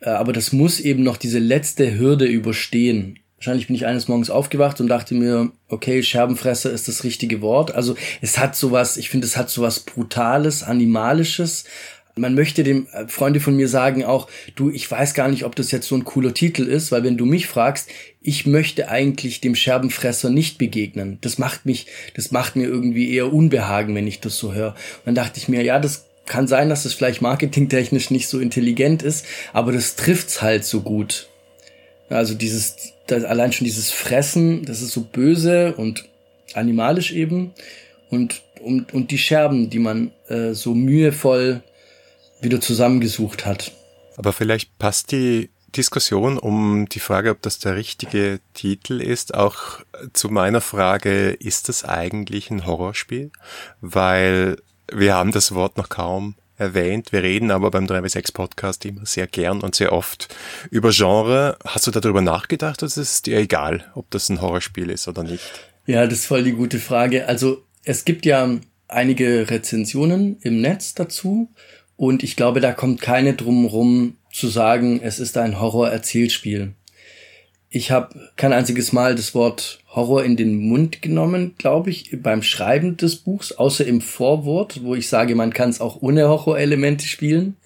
[0.00, 3.18] Äh, aber das muss eben noch diese letzte Hürde überstehen.
[3.36, 7.74] Wahrscheinlich bin ich eines Morgens aufgewacht und dachte mir, okay, Scherbenfresser ist das richtige Wort.
[7.74, 11.64] Also es hat sowas, ich finde, es hat sowas Brutales, Animalisches,
[12.14, 15.56] man möchte dem äh, Freunde von mir sagen auch, du, ich weiß gar nicht, ob
[15.56, 17.88] das jetzt so ein cooler Titel ist, weil wenn du mich fragst,
[18.20, 21.18] ich möchte eigentlich dem Scherbenfresser nicht begegnen.
[21.22, 24.70] Das macht mich, das macht mir irgendwie eher Unbehagen, wenn ich das so höre.
[24.70, 28.38] Und dann dachte ich mir, ja, das kann sein, dass es vielleicht marketingtechnisch nicht so
[28.38, 31.28] intelligent ist, aber das trifft's halt so gut.
[32.08, 36.04] Also dieses, das, allein schon dieses Fressen, das ist so böse und
[36.54, 37.52] animalisch eben
[38.10, 41.62] und und, und die Scherben, die man äh, so mühevoll
[42.42, 43.72] wieder zusammengesucht hat.
[44.16, 49.80] Aber vielleicht passt die Diskussion um die Frage, ob das der richtige Titel ist, auch
[50.12, 53.30] zu meiner Frage, ist das eigentlich ein Horrorspiel?
[53.80, 54.58] Weil
[54.92, 57.12] wir haben das Wort noch kaum erwähnt.
[57.12, 60.34] Wir reden aber beim 3W6 Podcast immer sehr gern und sehr oft
[60.70, 61.56] über Genre.
[61.64, 65.50] Hast du darüber nachgedacht, dass es dir egal, ob das ein Horrorspiel ist oder nicht?
[65.86, 67.26] Ja, das ist voll die gute Frage.
[67.26, 71.48] Also es gibt ja einige Rezensionen im Netz dazu
[72.02, 76.72] und ich glaube, da kommt keine drum rum zu sagen, es ist ein Horror-Erzählspiel.
[77.70, 82.42] Ich habe kein einziges Mal das Wort Horror in den Mund genommen, glaube ich, beim
[82.42, 87.06] Schreiben des Buchs, außer im Vorwort, wo ich sage, man kann es auch ohne Horrorelemente
[87.06, 87.56] spielen.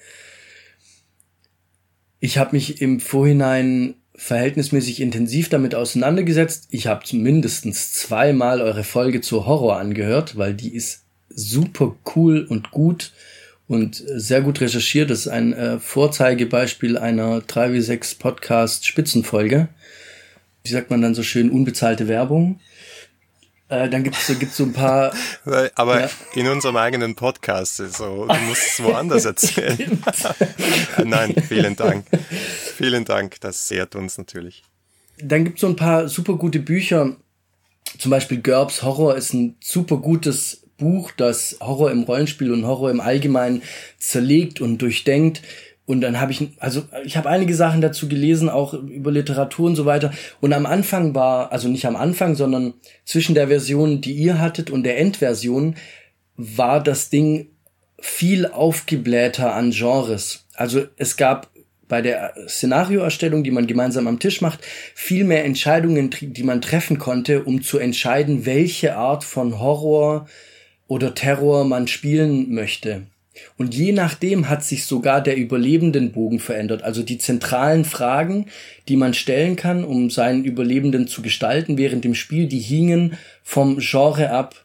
[2.21, 6.67] Ich habe mich im Vorhinein verhältnismäßig intensiv damit auseinandergesetzt.
[6.69, 12.71] Ich habe mindestens zweimal eure Folge zur Horror angehört, weil die ist super cool und
[12.71, 13.13] gut
[13.69, 15.11] und sehr gut recherchiert.
[15.11, 19.69] Das ist ein äh, Vorzeigebeispiel einer 3W6 Podcast Spitzenfolge.
[20.65, 22.61] Wie sagt man dann so schön, unbezahlte Werbung.
[23.69, 25.13] Äh, dann gibt es gibt's so ein paar.
[25.75, 26.11] Aber ja.
[26.35, 30.01] in unserem eigenen Podcast, so, du musst es woanders erzählen.
[31.05, 32.07] Nein, vielen Dank.
[32.77, 34.63] Vielen Dank, das ehrt uns natürlich.
[35.19, 37.17] Dann gibt es so ein paar super gute Bücher.
[37.99, 42.91] Zum Beispiel GURPS Horror ist ein super gutes Buch, das Horror im Rollenspiel und Horror
[42.91, 43.63] im Allgemeinen
[43.99, 45.43] zerlegt und durchdenkt.
[45.87, 49.77] Und dann habe ich, also ich habe einige Sachen dazu gelesen, auch über Literatur und
[49.77, 50.13] so weiter.
[50.41, 54.71] Und am Anfang war, also nicht am Anfang, sondern zwischen der Version, die ihr hattet
[54.71, 55.77] und der Endversion,
[56.37, 57.51] war das Ding
[58.01, 60.47] viel aufgeblähter an Genres.
[60.55, 61.51] Also es gab
[61.89, 64.61] bei der Szenarioerstellung, die man gemeinsam am Tisch macht,
[64.95, 70.27] viel mehr Entscheidungen, die man treffen konnte, um zu entscheiden, welche Art von Horror
[70.89, 73.07] oder Terror man spielen möchte.
[73.59, 76.83] Und je nachdem hat sich sogar der Überlebendenbogen verändert.
[76.83, 78.47] Also die zentralen Fragen,
[78.89, 83.79] die man stellen kann, um seinen Überlebenden zu gestalten während dem Spiel, die hingen vom
[83.79, 84.65] Genre ab,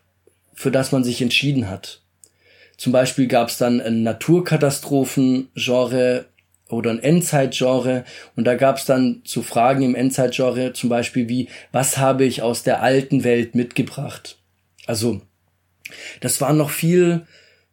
[0.53, 2.01] für das man sich entschieden hat.
[2.77, 6.25] Zum Beispiel gab es dann ein Naturkatastrophen-Genre
[6.69, 8.05] oder ein Endzeit-Genre
[8.35, 12.41] und da gab es dann zu Fragen im Endzeit-Genre zum Beispiel wie, was habe ich
[12.41, 14.37] aus der alten Welt mitgebracht?
[14.87, 15.21] Also
[16.19, 17.21] das war noch viel,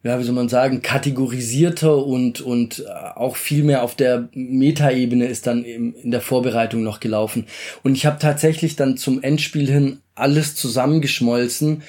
[0.03, 5.25] ja, wie soll man sagen, kategorisierter und, und äh, auch viel mehr auf der Metaebene
[5.25, 7.45] ist dann in der Vorbereitung noch gelaufen.
[7.83, 11.83] Und ich habe tatsächlich dann zum Endspiel hin alles zusammengeschmolzen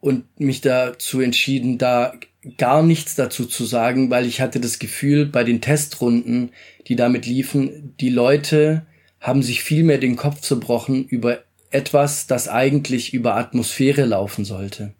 [0.00, 2.14] und mich dazu entschieden, da
[2.58, 6.50] gar nichts dazu zu sagen, weil ich hatte das Gefühl, bei den Testrunden,
[6.86, 8.86] die damit liefen, die Leute
[9.20, 11.40] haben sich viel mehr den Kopf zerbrochen über
[11.70, 14.94] etwas, das eigentlich über Atmosphäre laufen sollte.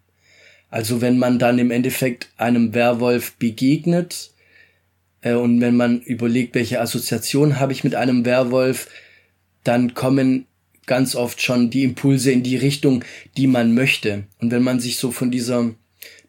[0.71, 4.33] Also wenn man dann im Endeffekt einem Werwolf begegnet
[5.21, 8.89] äh, und wenn man überlegt, welche Assoziation habe ich mit einem Werwolf,
[9.65, 10.47] dann kommen
[10.87, 13.05] ganz oft schon die Impulse in die Richtung,
[13.37, 14.25] die man möchte.
[14.39, 15.75] Und wenn man sich so von dieser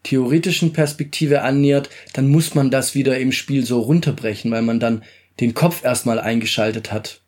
[0.03, 5.03] theoretischen Perspektive annähert, dann muss man das wieder im Spiel so runterbrechen, weil man dann
[5.39, 7.21] den Kopf erstmal eingeschaltet hat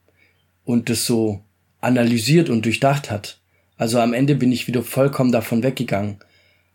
[0.65, 1.43] und das so
[1.81, 3.39] analysiert und durchdacht hat.
[3.77, 6.17] Also am Ende bin ich wieder vollkommen davon weggegangen.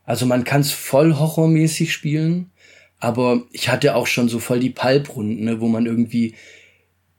[0.05, 2.51] Also man kann es voll horrormäßig spielen,
[3.01, 6.35] aber ich hatte auch schon so voll die Palprunden, ne, wo man irgendwie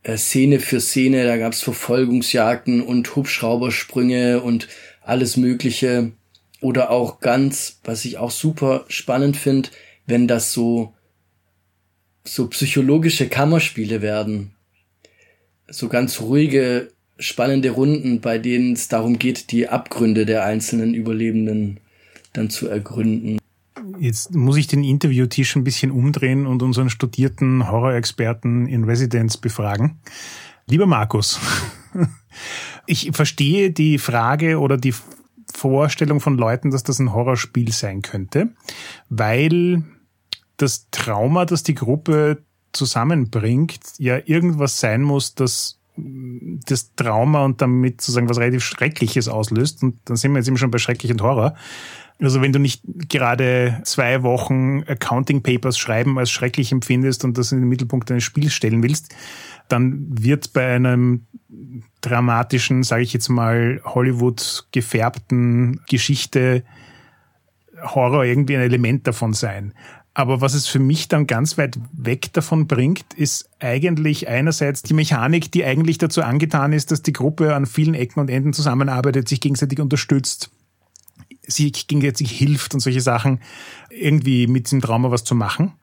[0.03, 4.67] äh, Szene für Szene, da gab's Verfolgungsjagden und Hubschraubersprünge und
[5.01, 6.11] alles Mögliche.
[6.61, 9.69] Oder auch ganz, was ich auch super spannend finde,
[10.07, 10.93] wenn das so,
[12.23, 14.51] so psychologische Kammerspiele werden.
[15.67, 21.79] So ganz ruhige, spannende Runden, bei denen es darum geht, die Abgründe der einzelnen Überlebenden
[22.37, 23.39] dann zu ergründen.
[23.99, 29.99] Jetzt muss ich den Interviewtisch ein bisschen umdrehen und unseren studierten Horror-Experten in Residence befragen.
[30.67, 31.39] Lieber Markus,
[32.85, 34.93] ich verstehe die Frage oder die
[35.53, 38.49] Vorstellung von Leuten, dass das ein Horrorspiel sein könnte,
[39.09, 39.83] weil
[40.57, 42.43] das Trauma, das die Gruppe
[42.73, 49.81] zusammenbringt, ja irgendwas sein muss, das das Trauma und damit sozusagen was relativ Schreckliches auslöst.
[49.81, 51.55] Und dann sind wir jetzt eben schon bei Schrecklich und Horror.
[52.21, 57.51] Also wenn du nicht gerade zwei Wochen Accounting Papers schreiben als schrecklich empfindest und das
[57.51, 59.13] in den Mittelpunkt deines Spiels stellen willst,
[59.67, 61.25] dann wird bei einem
[62.01, 66.63] dramatischen, sage ich jetzt mal, Hollywood gefärbten Geschichte
[67.81, 69.73] Horror irgendwie ein Element davon sein.
[70.13, 74.93] Aber was es für mich dann ganz weit weg davon bringt, ist eigentlich einerseits die
[74.93, 79.27] Mechanik, die eigentlich dazu angetan ist, dass die Gruppe an vielen Ecken und Enden zusammenarbeitet,
[79.27, 80.51] sich gegenseitig unterstützt
[81.47, 83.39] sie gegenseitig hilft und solche Sachen,
[83.89, 85.73] irgendwie mit dem Trauma was zu machen.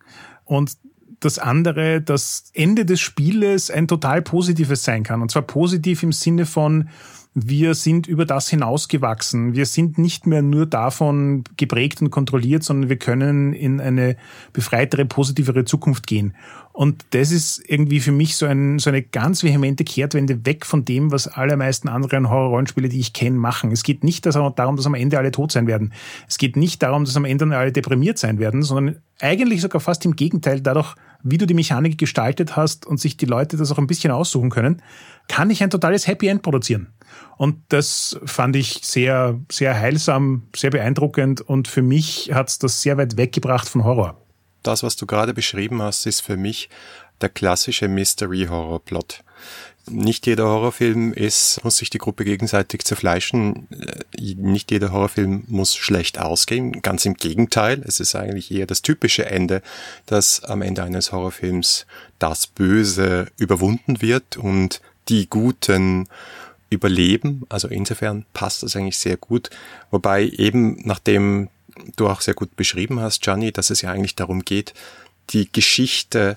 [0.45, 0.77] Und
[1.21, 5.23] das andere, das Ende des Spieles ein total positives sein kann.
[5.23, 6.89] Und zwar positiv im Sinne von,
[7.35, 9.55] wir sind über das hinausgewachsen.
[9.55, 14.17] Wir sind nicht mehr nur davon geprägt und kontrolliert, sondern wir können in eine
[14.53, 16.35] befreitere, positivere Zukunft gehen.
[16.73, 20.85] Und das ist irgendwie für mich so, ein, so eine ganz vehemente Kehrtwende weg von
[20.85, 23.73] dem, was allermeisten anderen Horror-Rollenspiele, die ich kenne, machen.
[23.73, 25.93] Es geht nicht darum, dass am Ende alle tot sein werden.
[26.29, 30.05] Es geht nicht darum, dass am Ende alle deprimiert sein werden, sondern eigentlich sogar fast
[30.05, 33.79] im Gegenteil, dadurch, wie du die Mechanik gestaltet hast und sich die Leute das auch
[33.79, 34.83] ein bisschen aussuchen können,
[35.33, 36.93] kann ich ein totales Happy End produzieren.
[37.39, 42.83] Und das fand ich sehr, sehr heilsam, sehr beeindruckend und für mich hat es das
[42.83, 44.21] sehr weit weggebracht von Horror.
[44.63, 46.69] Das, was du gerade beschrieben hast, ist für mich
[47.23, 49.25] der klassische Mystery-Horror-Plot.
[49.91, 53.67] Nicht jeder Horrorfilm ist, muss sich die Gruppe gegenseitig zerfleischen.
[53.71, 56.83] Äh, nicht jeder Horrorfilm muss schlecht ausgehen.
[56.83, 57.83] Ganz im Gegenteil.
[57.85, 59.63] Es ist eigentlich eher das typische Ende,
[60.07, 61.87] dass am Ende eines Horrorfilms
[62.19, 66.09] das Böse überwunden wird und die Guten
[66.73, 67.43] überleben.
[67.49, 69.51] Also insofern passt das eigentlich sehr gut.
[69.91, 71.49] Wobei eben, nachdem
[71.97, 74.75] du auch sehr gut beschrieben hast, Gianni, dass es ja eigentlich darum geht,
[75.31, 76.37] die Geschichte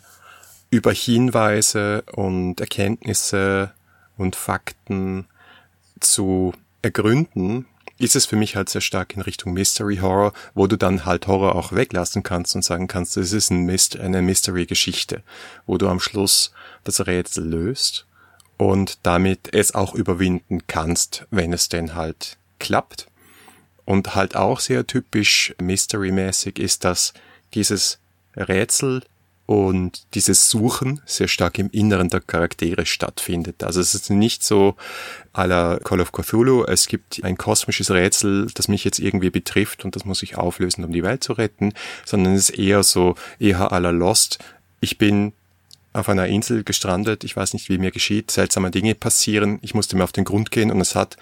[0.70, 3.72] über Hinweise und Erkenntnisse
[4.18, 5.26] und Fakten
[6.00, 7.66] zu ergründen,
[7.98, 11.28] ist es für mich halt sehr stark in Richtung Mystery Horror, wo du dann halt
[11.28, 15.24] Horror auch weglassen kannst und sagen kannst, es ist ein Myst eine Mystery-Geschichte,
[15.66, 16.52] wo du am Schluss
[16.84, 18.06] das Rätsel löst
[18.58, 23.08] und damit es auch überwinden kannst, wenn es denn halt klappt.
[23.86, 27.14] Und halt auch sehr typisch Mystery-mäßig ist, dass
[27.54, 28.00] dieses
[28.36, 29.04] Rätsel
[29.46, 33.64] und dieses Suchen sehr stark im Inneren der Charaktere stattfindet.
[33.64, 34.76] Also es ist nicht so
[35.34, 39.86] à la Call of Cthulhu, es gibt ein kosmisches Rätsel, das mich jetzt irgendwie betrifft
[39.86, 41.74] und das muss ich auflösen, um die Welt zu retten,
[42.06, 44.40] sondern es ist eher so, eher à la Lost.
[44.82, 45.34] Ich bin
[45.96, 49.96] auf einer Insel gestrandet, ich weiß nicht, wie mir geschieht, seltsame Dinge passieren, ich musste
[49.96, 51.18] mir auf den Grund gehen und es hat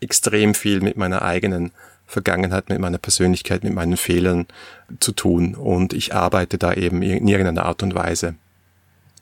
[0.00, 1.72] extrem viel mit meiner eigenen
[2.06, 4.46] Vergangenheit, mit meiner Persönlichkeit, mit meinen Fehlern
[5.00, 5.54] zu tun.
[5.54, 8.36] Und ich arbeite da eben in irgendeiner Art und Weise.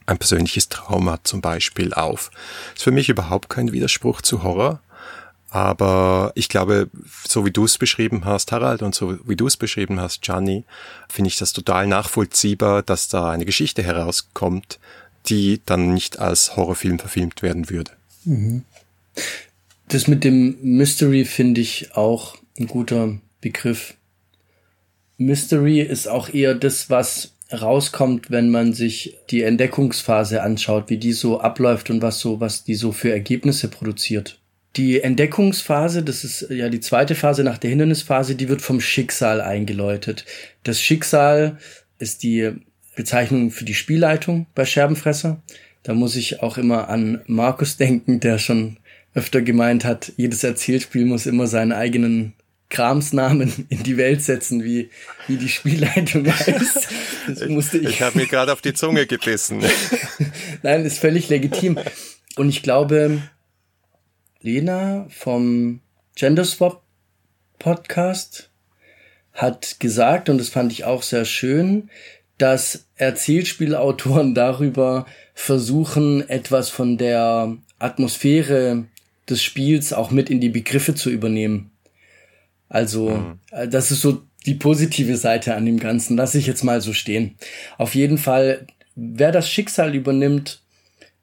[0.07, 2.31] Ein persönliches Trauma zum Beispiel auf.
[2.73, 4.81] Das ist für mich überhaupt kein Widerspruch zu Horror,
[5.55, 6.91] aber ich glaube,
[7.29, 10.65] so wie du es beschrieben hast, Harald, und so wie du es beschrieben hast, Gianni,
[11.09, 14.81] finde ich das total nachvollziehbar, dass da eine Geschichte herauskommt,
[15.27, 17.93] die dann nicht als Horrorfilm verfilmt werden würde.
[18.25, 18.65] Mhm.
[19.87, 23.95] Das mit dem Mystery finde ich auch ein guter Begriff.
[25.19, 31.13] Mystery ist auch eher das, was rauskommt, wenn man sich die Entdeckungsphase anschaut, wie die
[31.13, 34.41] so abläuft und was so, was die so für Ergebnisse produziert.
[34.77, 39.41] Die Entdeckungsphase, das ist ja die zweite Phase nach der Hindernisphase, die wird vom Schicksal
[39.41, 40.25] eingeläutet.
[40.65, 41.59] Das Schicksal
[41.99, 42.53] ist die
[42.97, 45.43] Bezeichnung für die Spielleitung bei Scherbenfresser.
[45.85, 48.79] Da muss ich auch immer an Markus denken, der schon
[49.15, 52.33] öfter gemeint hat, jedes Erzählspiel muss immer seinen eigenen
[52.69, 54.91] Kramsnamen in die Welt setzen, wie,
[55.29, 56.89] wie die Spielleitung heißt.
[57.29, 57.89] Das musste ich.
[57.89, 59.63] Ich habe mir gerade auf die Zunge gebissen.
[60.63, 61.79] Nein, ist völlig legitim.
[62.37, 63.23] Und ich glaube,
[64.45, 65.81] Lena vom
[66.17, 66.83] Genderswap
[67.59, 68.51] Podcast
[69.33, 71.89] hat gesagt, und das fand ich auch sehr schön,
[72.37, 78.85] dass Erzählspielautoren darüber versuchen, etwas von der Atmosphäre
[79.31, 81.71] des Spiels auch mit in die Begriffe zu übernehmen.
[82.69, 83.39] Also, mhm.
[83.51, 86.19] Äh, das ist so die positive Seite an dem Ganzen.
[86.19, 87.37] Lass ich jetzt mal so stehen.
[87.79, 90.61] Auf jeden Fall, wer das Schicksal übernimmt,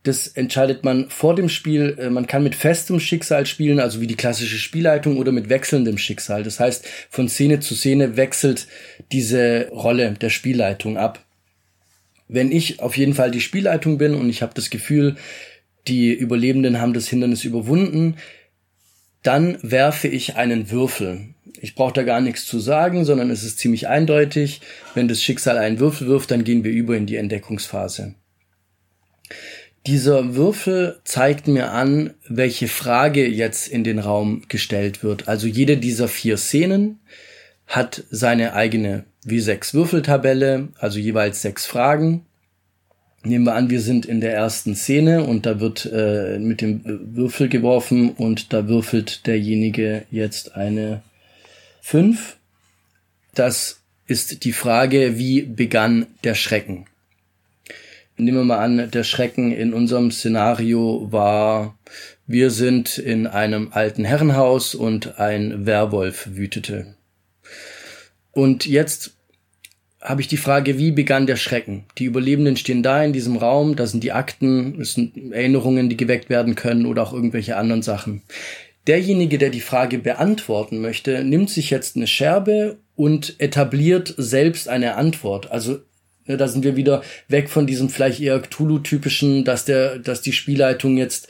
[0.04, 1.98] das entscheidet man vor dem Spiel.
[2.00, 5.98] Äh, man kann mit festem Schicksal spielen, also wie die klassische Spielleitung, oder mit wechselndem
[5.98, 6.44] Schicksal.
[6.44, 8.68] Das heißt, von Szene zu Szene wechselt
[9.12, 11.24] diese Rolle der Spielleitung ab.
[12.28, 15.16] Wenn ich auf jeden Fall die Spielleitung bin und ich habe das Gefühl,
[15.88, 18.16] die Überlebenden haben das Hindernis überwunden,
[19.24, 21.36] dann werfe ich einen Würfel.
[21.60, 24.62] Ich brauche da gar nichts zu sagen, sondern es ist ziemlich eindeutig.
[24.96, 28.16] Wenn das Schicksal einen Würfel wirft, dann gehen wir über in die Entdeckungsphase.
[29.88, 35.28] Dieser Würfel zeigt mir an, welche Frage jetzt in den Raum gestellt wird.
[35.28, 37.00] Also jede dieser vier Szenen
[37.66, 42.26] hat seine eigene W6 Würfeltabelle, also jeweils sechs Fragen.
[43.24, 46.82] Nehmen wir an, wir sind in der ersten Szene und da wird äh, mit dem
[47.16, 51.02] Würfel geworfen und da würfelt derjenige jetzt eine
[51.82, 52.38] 5.
[53.34, 56.86] Das ist die Frage, wie begann der Schrecken?
[58.22, 61.80] Nehmen wir mal an, der Schrecken in unserem Szenario war,
[62.28, 66.94] wir sind in einem alten Herrenhaus und ein Werwolf wütete.
[68.32, 69.18] Und jetzt
[70.00, 71.86] habe ich die Frage, wie begann der Schrecken?
[71.98, 75.98] Die Überlebenden stehen da in diesem Raum, da sind die Akten, es sind Erinnerungen, die
[75.98, 78.22] geweckt werden können oder auch irgendwelche anderen Sachen.
[78.86, 84.94] Derjenige, der die Frage beantworten möchte, nimmt sich jetzt eine Scherbe und etabliert selbst eine
[84.94, 85.50] Antwort.
[85.50, 85.80] Also
[86.32, 90.34] ne, da sind wir wieder weg von diesem vielleicht eher Cthulhu-typischen, dass der, dass die
[90.34, 91.28] Spielleitung jetzt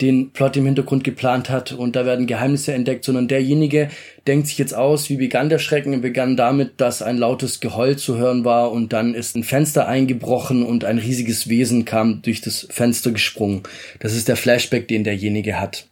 [0.00, 3.90] den Plot im Hintergrund geplant hat und da werden Geheimnisse entdeckt, sondern derjenige
[4.26, 5.92] denkt sich jetzt aus, wie begann der Schrecken?
[5.92, 9.86] Er begann damit, dass ein lautes Geheul zu hören war und dann ist ein Fenster
[9.88, 13.62] eingebrochen und ein riesiges Wesen kam durch das Fenster gesprungen.
[13.98, 15.86] Das ist der Flashback, den derjenige hat.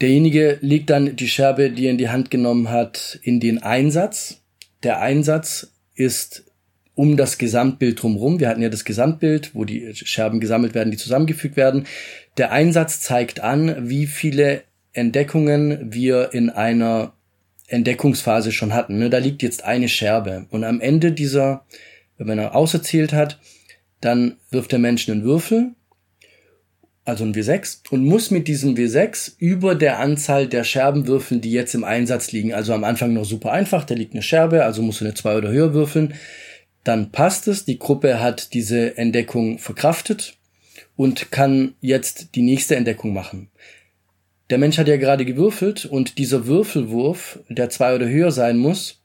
[0.00, 4.40] Derjenige legt dann die Scherbe, die er in die Hand genommen hat, in den Einsatz.
[4.82, 6.44] Der Einsatz ist
[6.94, 8.40] um das Gesamtbild drumherum.
[8.40, 11.86] Wir hatten ja das Gesamtbild, wo die Scherben gesammelt werden, die zusammengefügt werden.
[12.36, 17.12] Der Einsatz zeigt an, wie viele Entdeckungen wir in einer
[17.68, 18.98] Entdeckungsphase schon hatten.
[18.98, 20.46] Ne, da liegt jetzt eine Scherbe.
[20.50, 21.64] Und am Ende dieser,
[22.18, 23.38] wenn er auserzählt hat,
[24.00, 25.72] dann wirft der Mensch einen Würfel,
[27.04, 31.52] also ein W6, und muss mit diesem W6 über der Anzahl der Scherben würfeln, die
[31.52, 32.52] jetzt im Einsatz liegen.
[32.54, 35.36] Also am Anfang noch super einfach, da liegt eine Scherbe, also muss er eine 2
[35.38, 36.14] oder höher würfeln
[36.84, 37.64] dann passt es.
[37.64, 40.36] Die Gruppe hat diese Entdeckung verkraftet
[40.96, 43.48] und kann jetzt die nächste Entdeckung machen.
[44.50, 49.00] Der Mensch hat ja gerade gewürfelt und dieser Würfelwurf, der zwei oder höher sein muss,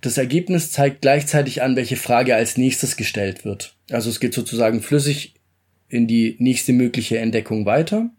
[0.00, 3.76] das Ergebnis zeigt gleichzeitig an, welche Frage als nächstes gestellt wird.
[3.90, 5.34] Also es geht sozusagen flüssig
[5.92, 8.10] in die nächste mögliche Entdeckung weiter.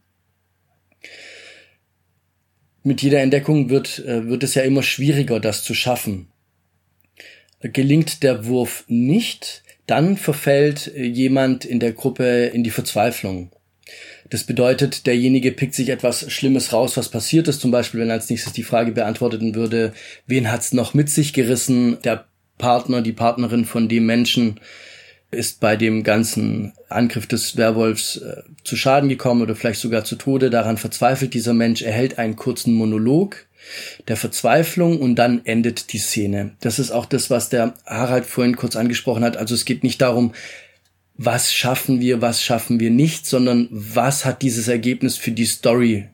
[2.84, 6.28] Mit jeder Entdeckung wird, äh, wird es ja immer schwieriger, das zu schaffen.
[7.62, 13.52] Gelingt der Wurf nicht, dann verfällt äh, jemand in der Gruppe in die Verzweiflung.
[14.30, 17.62] Das bedeutet, derjenige pickt sich etwas Schlimmes raus, was passiert ist.
[17.62, 19.94] Zum Beispiel, wenn als nächstes die Frage beantwortet würde,
[20.28, 21.98] wen hat's noch mit sich gerissen?
[22.04, 22.26] Der
[22.58, 24.60] Partner, die Partnerin von dem Menschen
[25.34, 30.16] ist bei dem ganzen Angriff des Werwolfs äh, zu Schaden gekommen oder vielleicht sogar zu
[30.16, 30.50] Tode.
[30.50, 31.82] Daran verzweifelt dieser Mensch.
[31.82, 33.48] Er hält einen kurzen Monolog
[34.08, 36.52] der Verzweiflung und dann endet die Szene.
[36.60, 39.38] Das ist auch das, was der Harald vorhin kurz angesprochen hat.
[39.38, 40.34] Also es geht nicht darum,
[41.16, 46.10] was schaffen wir, was schaffen wir nicht, sondern was hat dieses Ergebnis für die Story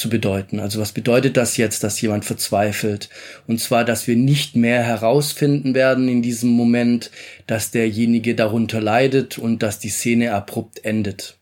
[0.00, 0.58] zu bedeuten.
[0.58, 3.10] Also was bedeutet das jetzt, dass jemand verzweifelt?
[3.46, 7.10] Und zwar, dass wir nicht mehr herausfinden werden in diesem Moment,
[7.46, 11.36] dass derjenige darunter leidet und dass die Szene abrupt endet.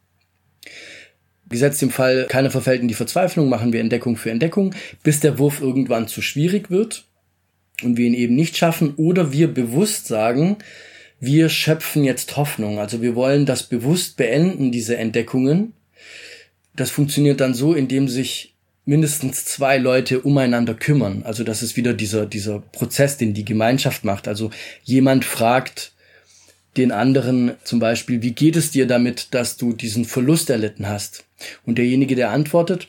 [1.49, 5.39] Gesetzt im Fall, keiner verfällt in die Verzweiflung, machen wir Entdeckung für Entdeckung, bis der
[5.39, 7.05] Wurf irgendwann zu schwierig wird
[7.83, 10.57] und wir ihn eben nicht schaffen oder wir bewusst sagen,
[11.21, 12.79] wir schöpfen jetzt Hoffnung.
[12.79, 15.73] Also wir wollen das bewusst beenden, diese Entdeckungen.
[16.79, 18.55] Das funktioniert dann so, indem sich
[18.85, 21.25] mindestens zwei Leute umeinander kümmern.
[21.25, 24.29] Also das ist wieder dieser, dieser Prozess, den die Gemeinschaft macht.
[24.29, 24.51] Also
[24.85, 25.93] jemand fragt
[26.77, 31.25] den anderen zum Beispiel, wie geht es dir damit, dass du diesen Verlust erlitten hast?
[31.67, 32.87] Und derjenige, der antwortet,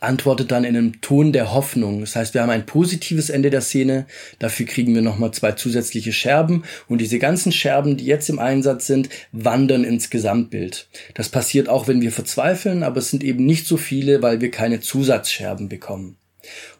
[0.00, 2.00] antwortet dann in einem Ton der Hoffnung.
[2.00, 4.06] Das heißt, wir haben ein positives Ende der Szene.
[4.38, 6.64] Dafür kriegen wir nochmal zwei zusätzliche Scherben.
[6.88, 10.88] Und diese ganzen Scherben, die jetzt im Einsatz sind, wandern ins Gesamtbild.
[11.14, 14.50] Das passiert auch, wenn wir verzweifeln, aber es sind eben nicht so viele, weil wir
[14.50, 16.16] keine Zusatzscherben bekommen.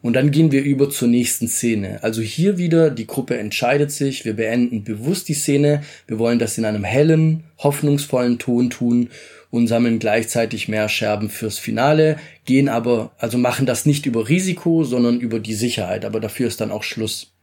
[0.01, 1.99] Und dann gehen wir über zur nächsten Szene.
[2.03, 6.57] Also hier wieder, die Gruppe entscheidet sich, wir beenden bewusst die Szene, wir wollen das
[6.57, 9.09] in einem hellen, hoffnungsvollen Ton tun
[9.55, 14.83] und sammeln gleichzeitig mehr Scherben fürs Finale, gehen aber, also machen das nicht über Risiko,
[14.83, 17.33] sondern über die Sicherheit, aber dafür ist dann auch Schluss.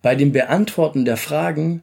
[0.00, 1.82] Bei dem Beantworten der Fragen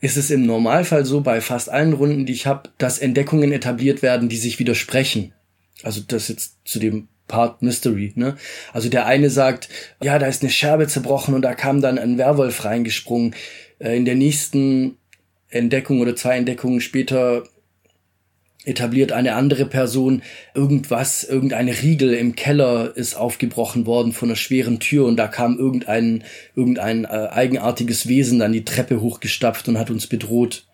[0.00, 4.02] ist es im Normalfall so bei fast allen Runden, die ich habe, dass Entdeckungen etabliert
[4.02, 5.32] werden, die sich widersprechen.
[5.82, 8.36] Also das jetzt zu dem Part Mystery, ne?
[8.72, 9.68] Also der eine sagt,
[10.02, 13.34] ja, da ist eine Scherbe zerbrochen und da kam dann ein Werwolf reingesprungen.
[13.78, 14.96] Äh, in der nächsten
[15.48, 17.44] Entdeckung oder zwei Entdeckungen später
[18.64, 20.22] etabliert eine andere Person
[20.54, 25.58] irgendwas, irgendeine Riegel im Keller ist aufgebrochen worden von einer schweren Tür und da kam
[25.58, 30.66] irgendein, irgendein äh, eigenartiges Wesen dann die Treppe hochgestapft und hat uns bedroht.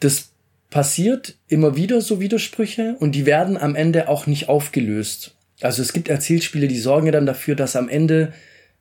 [0.00, 0.30] Das
[0.70, 5.34] passiert immer wieder so Widersprüche und die werden am Ende auch nicht aufgelöst.
[5.60, 8.32] Also es gibt Erzählspiele, die sorgen ja dann dafür, dass am Ende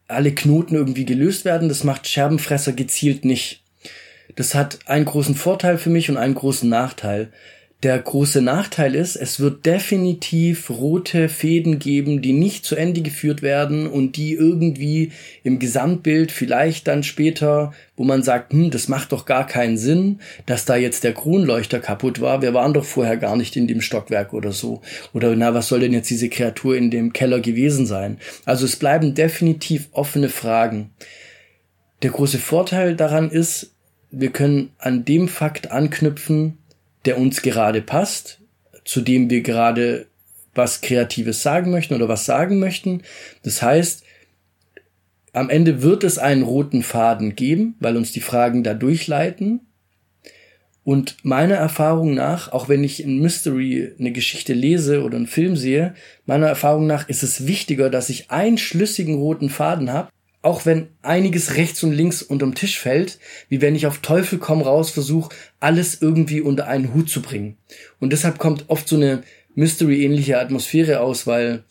[0.08, 1.70] alle Knoten irgendwie gelöst werden.
[1.70, 3.64] Das macht Scherbenfresser gezielt nicht.
[4.36, 7.32] Das hat einen großen Vorteil für mich und einen großen Nachteil.
[7.84, 13.44] Der große Nachteil ist, es wird definitiv rote Fäden geben, die nicht zu Ende geführt
[13.44, 15.12] werden und die irgendwie
[15.44, 20.22] im Gesamtbild vielleicht dann später, wo man sagt, hm, das macht doch gar keinen Sinn,
[20.48, 22.42] dass da jetzt der Kronleuchter kaputt war.
[22.42, 24.82] Wir waren doch vorher gar nicht in dem Stockwerk oder so.
[25.14, 28.18] Oder na, was soll denn jetzt diese Kreatur in dem Keller gewesen sein?
[28.46, 30.96] Also es bleiben definitiv offene Fragen.
[32.02, 33.76] Der große Vorteil daran ist,
[34.10, 36.58] wir können an dem Fakt anknüpfen,
[37.08, 38.42] der uns gerade passt,
[38.86, 40.08] zu dem wir gerade
[40.54, 43.02] was Kreatives sagen möchten oder was sagen möchten.
[43.44, 44.04] Das heißt,
[45.32, 49.62] am Ende wird es einen roten Faden geben, weil uns die Fragen da durchleiten.
[50.84, 55.56] Und meiner Erfahrung nach, auch wenn ich in Mystery eine Geschichte lese oder einen Film
[55.56, 55.96] sehe,
[56.26, 60.10] meiner Erfahrung nach ist es wichtiger, dass ich einen schlüssigen roten Faden habe,
[60.48, 63.20] auch wenn einiges rechts und links unterm Tisch fällt,
[63.50, 67.58] wie wenn ich auf Teufel komm raus versuche, alles irgendwie unter einen Hut zu bringen.
[68.00, 69.24] Und deshalb kommt oft so eine
[69.56, 71.66] Mystery-ähnliche Atmosphäre aus, weil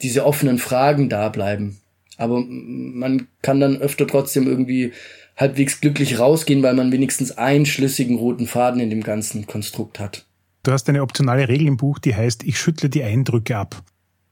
[0.00, 1.80] diese offenen Fragen da bleiben.
[2.16, 4.92] Aber man kann dann öfter trotzdem irgendwie
[5.36, 10.24] halbwegs glücklich rausgehen, weil man wenigstens einen schlüssigen roten Faden in dem ganzen Konstrukt hat.
[10.62, 13.82] Du hast eine optionale Regel im Buch, die heißt, ich schüttle die Eindrücke ab.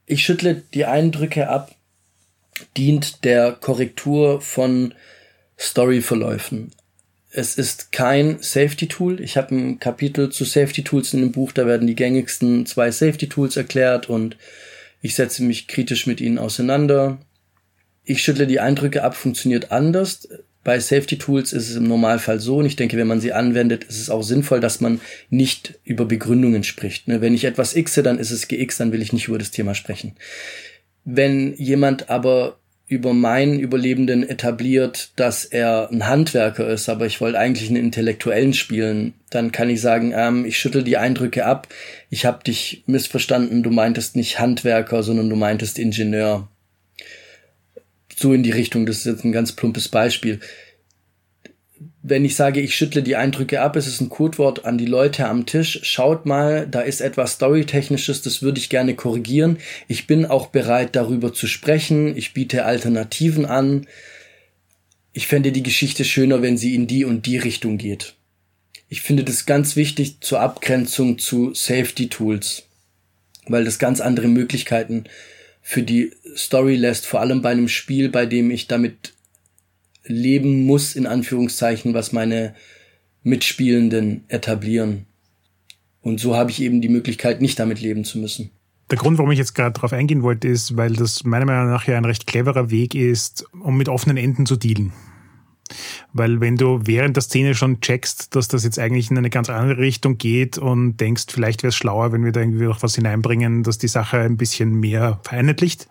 [0.07, 1.76] Ich schüttle die Eindrücke ab,
[2.75, 4.93] dient der Korrektur von
[5.59, 6.71] Storyverläufen.
[7.29, 9.21] Es ist kein Safety-Tool.
[9.21, 13.57] Ich habe ein Kapitel zu Safety-Tools in dem Buch, da werden die gängigsten zwei Safety-Tools
[13.57, 14.37] erklärt und
[15.01, 17.19] ich setze mich kritisch mit ihnen auseinander.
[18.03, 20.27] Ich schüttle die Eindrücke ab, funktioniert anders.
[20.63, 23.85] Bei Safety Tools ist es im Normalfall so, und ich denke, wenn man sie anwendet,
[23.85, 24.99] ist es auch sinnvoll, dass man
[25.29, 27.07] nicht über Begründungen spricht.
[27.07, 27.21] Ne?
[27.21, 29.75] Wenn ich etwas xe, dann ist es gx, dann will ich nicht über das Thema
[29.75, 30.15] sprechen.
[31.09, 37.39] Wenn jemand aber über meinen Überlebenden etabliert, dass er ein Handwerker ist, aber ich wollte
[37.39, 41.69] eigentlich einen Intellektuellen spielen, dann kann ich sagen, ähm, ich schüttel die Eindrücke ab,
[42.09, 46.49] ich habe dich missverstanden, du meintest nicht Handwerker, sondern du meintest Ingenieur.
[48.13, 50.41] So in die Richtung, das ist jetzt ein ganz plumpes Beispiel
[52.09, 55.27] wenn ich sage, ich schüttle die Eindrücke ab, ist es ein Codewort an die Leute
[55.27, 55.79] am Tisch.
[55.83, 59.57] Schaut mal, da ist etwas Storytechnisches, das würde ich gerne korrigieren.
[59.89, 62.15] Ich bin auch bereit, darüber zu sprechen.
[62.15, 63.87] Ich biete Alternativen an.
[65.11, 68.13] Ich fände die Geschichte schöner, wenn sie in die und die Richtung geht.
[68.87, 72.63] Ich finde das ganz wichtig zur Abgrenzung zu Safety Tools,
[73.47, 75.03] weil das ganz andere Möglichkeiten
[75.61, 79.11] für die Story lässt, vor allem bei einem Spiel, bei dem ich damit
[80.07, 82.55] leben muss, in Anführungszeichen, was meine
[83.23, 85.05] Mitspielenden etablieren.
[86.01, 88.51] Und so habe ich eben die Möglichkeit, nicht damit leben zu müssen.
[88.89, 91.87] Der Grund, warum ich jetzt gerade darauf eingehen wollte, ist, weil das meiner Meinung nach
[91.87, 94.93] ja ein recht cleverer Weg ist, um mit offenen Enden zu dealen.
[96.13, 99.49] Weil wenn du während der Szene schon checkst, dass das jetzt eigentlich in eine ganz
[99.49, 102.95] andere Richtung geht und denkst, vielleicht wäre es schlauer, wenn wir da irgendwie noch was
[102.95, 105.89] hineinbringen, dass die Sache ein bisschen mehr vereinheitlicht,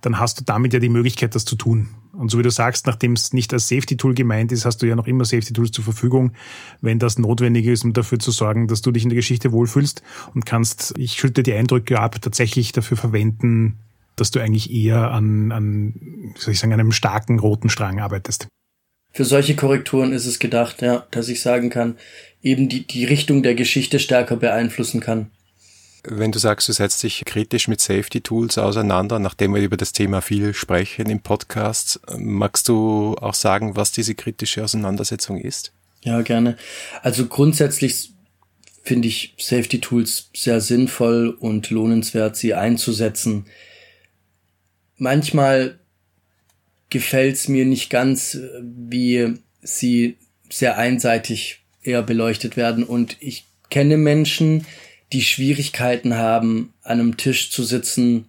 [0.00, 1.88] dann hast du damit ja die Möglichkeit, das zu tun.
[2.12, 4.96] Und so wie du sagst, nachdem es nicht als Safety-Tool gemeint ist, hast du ja
[4.96, 6.32] noch immer Safety-Tools zur Verfügung,
[6.80, 10.02] wenn das notwendig ist, um dafür zu sorgen, dass du dich in der Geschichte wohlfühlst
[10.34, 13.76] und kannst, ich schütte die Eindrücke ab, tatsächlich dafür verwenden,
[14.16, 18.48] dass du eigentlich eher an, an soll ich sagen, einem starken roten Strang arbeitest.
[19.12, 21.96] Für solche Korrekturen ist es gedacht, ja, dass ich sagen kann,
[22.42, 25.30] eben die, die Richtung der Geschichte stärker beeinflussen kann.
[26.02, 29.92] Wenn du sagst, du setzt dich kritisch mit Safety Tools auseinander, nachdem wir über das
[29.92, 35.72] Thema viel sprechen im Podcast, magst du auch sagen, was diese kritische Auseinandersetzung ist?
[36.02, 36.56] Ja, gerne.
[37.02, 38.12] Also grundsätzlich
[38.82, 43.44] finde ich Safety Tools sehr sinnvoll und lohnenswert, sie einzusetzen.
[44.96, 45.78] Manchmal
[46.88, 50.16] gefällt es mir nicht ganz, wie sie
[50.48, 52.84] sehr einseitig eher beleuchtet werden.
[52.84, 54.66] Und ich kenne Menschen,
[55.12, 58.26] die Schwierigkeiten haben, an einem Tisch zu sitzen,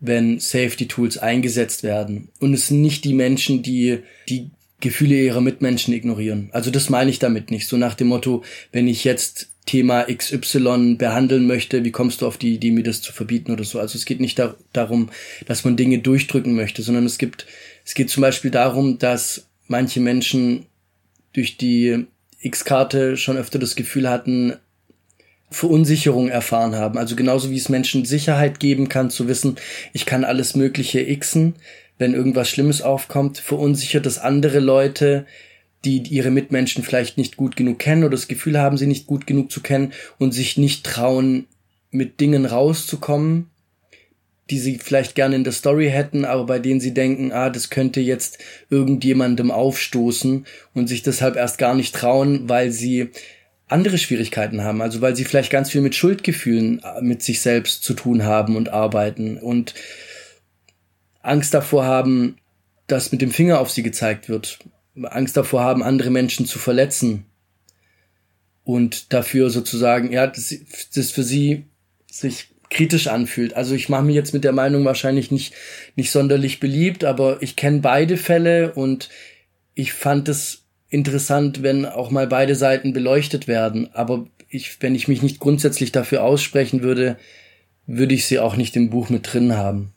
[0.00, 2.28] wenn Safety Tools eingesetzt werden.
[2.40, 4.50] Und es sind nicht die Menschen, die die
[4.80, 6.50] Gefühle ihrer Mitmenschen ignorieren.
[6.52, 7.68] Also das meine ich damit nicht.
[7.68, 8.42] So nach dem Motto,
[8.72, 13.00] wenn ich jetzt Thema XY behandeln möchte, wie kommst du auf die Idee, mir das
[13.00, 13.78] zu verbieten oder so.
[13.78, 15.08] Also es geht nicht da darum,
[15.46, 17.46] dass man Dinge durchdrücken möchte, sondern es gibt
[17.84, 20.66] es geht zum Beispiel darum, dass manche Menschen
[21.32, 22.06] durch die
[22.40, 24.54] X-Karte schon öfter das Gefühl hatten,
[25.52, 26.98] Verunsicherung erfahren haben.
[26.98, 29.56] Also genauso wie es Menschen Sicherheit geben kann, zu wissen,
[29.92, 31.54] ich kann alles Mögliche xen,
[31.98, 35.26] wenn irgendwas Schlimmes aufkommt, verunsichert es andere Leute,
[35.84, 39.26] die ihre Mitmenschen vielleicht nicht gut genug kennen oder das Gefühl haben, sie nicht gut
[39.26, 41.46] genug zu kennen und sich nicht trauen,
[41.90, 43.50] mit Dingen rauszukommen,
[44.50, 47.70] die sie vielleicht gerne in der Story hätten, aber bei denen sie denken, ah, das
[47.70, 48.38] könnte jetzt
[48.70, 53.10] irgendjemandem aufstoßen und sich deshalb erst gar nicht trauen, weil sie
[53.72, 57.82] andere Schwierigkeiten haben, also weil sie vielleicht ganz viel mit Schuldgefühlen äh, mit sich selbst
[57.82, 59.74] zu tun haben und arbeiten und
[61.22, 62.36] Angst davor haben,
[62.86, 64.58] dass mit dem Finger auf sie gezeigt wird,
[65.02, 67.24] Angst davor haben, andere Menschen zu verletzen
[68.64, 70.54] und dafür sozusagen, ja, das,
[70.94, 71.64] das für sie
[72.10, 73.54] sich kritisch anfühlt.
[73.54, 75.54] Also ich mache mir jetzt mit der Meinung wahrscheinlich nicht,
[75.96, 79.10] nicht sonderlich beliebt, aber ich kenne beide Fälle und
[79.74, 80.61] ich fand es
[80.92, 83.88] interessant, wenn auch mal beide Seiten beleuchtet werden.
[83.94, 87.16] Aber ich, wenn ich mich nicht grundsätzlich dafür aussprechen würde,
[87.86, 89.92] würde ich sie auch nicht im Buch mit drin haben.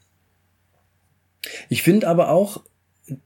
[1.70, 2.64] Ich finde aber auch,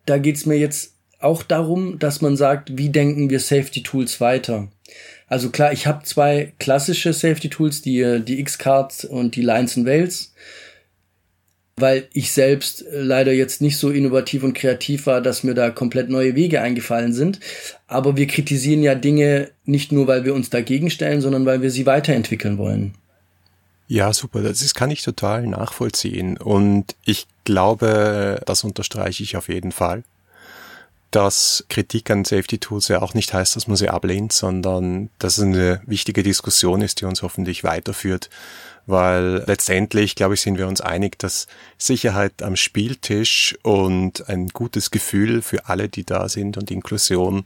[0.05, 4.69] da geht's mir jetzt auch darum, dass man sagt, wie denken wir Safety Tools weiter?
[5.27, 9.85] Also klar, ich habe zwei klassische Safety Tools, die, die X-Cards und die Lines and
[9.85, 10.33] Wales,
[11.81, 16.09] weil ich selbst leider jetzt nicht so innovativ und kreativ war, dass mir da komplett
[16.09, 17.39] neue Wege eingefallen sind.
[17.87, 21.71] Aber wir kritisieren ja Dinge nicht nur, weil wir uns dagegen stellen, sondern weil wir
[21.71, 22.93] sie weiterentwickeln wollen.
[23.87, 24.41] Ja, super.
[24.41, 26.37] Das kann ich total nachvollziehen.
[26.37, 30.03] Und ich glaube, das unterstreiche ich auf jeden Fall
[31.11, 35.37] dass Kritik an Safety Tools ja auch nicht heißt, dass man sie ablehnt, sondern dass
[35.37, 38.29] es eine wichtige Diskussion ist, die uns hoffentlich weiterführt.
[38.89, 44.89] Weil letztendlich, glaube ich, sind wir uns einig, dass Sicherheit am Spieltisch und ein gutes
[44.89, 47.45] Gefühl für alle, die da sind und Inklusion,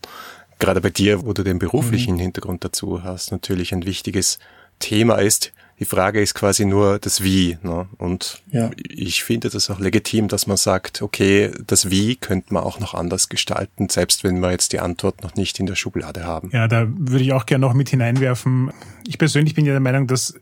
[0.60, 2.20] gerade bei dir, wo du den beruflichen mhm.
[2.20, 4.40] Hintergrund dazu hast, natürlich ein wichtiges
[4.80, 7.58] Thema ist, die Frage ist quasi nur das Wie.
[7.62, 7.88] Ne?
[7.98, 8.70] Und ja.
[8.78, 12.94] ich finde das auch legitim, dass man sagt, okay, das Wie könnte man auch noch
[12.94, 16.52] anders gestalten, selbst wenn wir jetzt die Antwort noch nicht in der Schublade haben.
[16.54, 18.72] Ja, da würde ich auch gerne noch mit hineinwerfen.
[19.08, 20.36] Ich persönlich bin ja der Meinung, dass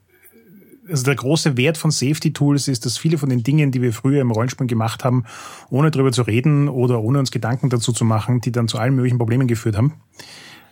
[0.91, 3.93] also der große Wert von Safety Tools ist, dass viele von den Dingen, die wir
[3.93, 5.25] früher im Rollenspiel gemacht haben,
[5.69, 8.95] ohne darüber zu reden oder ohne uns Gedanken dazu zu machen, die dann zu allen
[8.95, 9.93] möglichen Problemen geführt haben,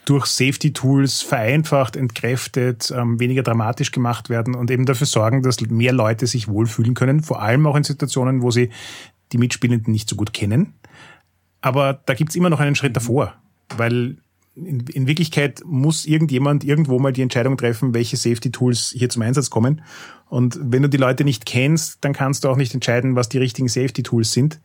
[0.06, 5.94] durch Safety-Tools vereinfacht, entkräftet, ähm, weniger dramatisch gemacht werden und eben dafür sorgen, dass mehr
[5.94, 8.70] Leute sich wohlfühlen können, vor allem auch in Situationen, wo sie
[9.32, 10.74] die Mitspielenden nicht so gut kennen.
[11.62, 13.34] Aber da gibt's immer noch einen Schritt davor,
[13.78, 14.18] weil
[14.56, 19.50] in, in Wirklichkeit muss irgendjemand irgendwo mal die Entscheidung treffen, welche Safety-Tools hier zum Einsatz
[19.50, 19.82] kommen.
[20.28, 23.38] Und wenn du die Leute nicht kennst, dann kannst du auch nicht entscheiden, was die
[23.38, 24.60] richtigen Safety-Tools sind.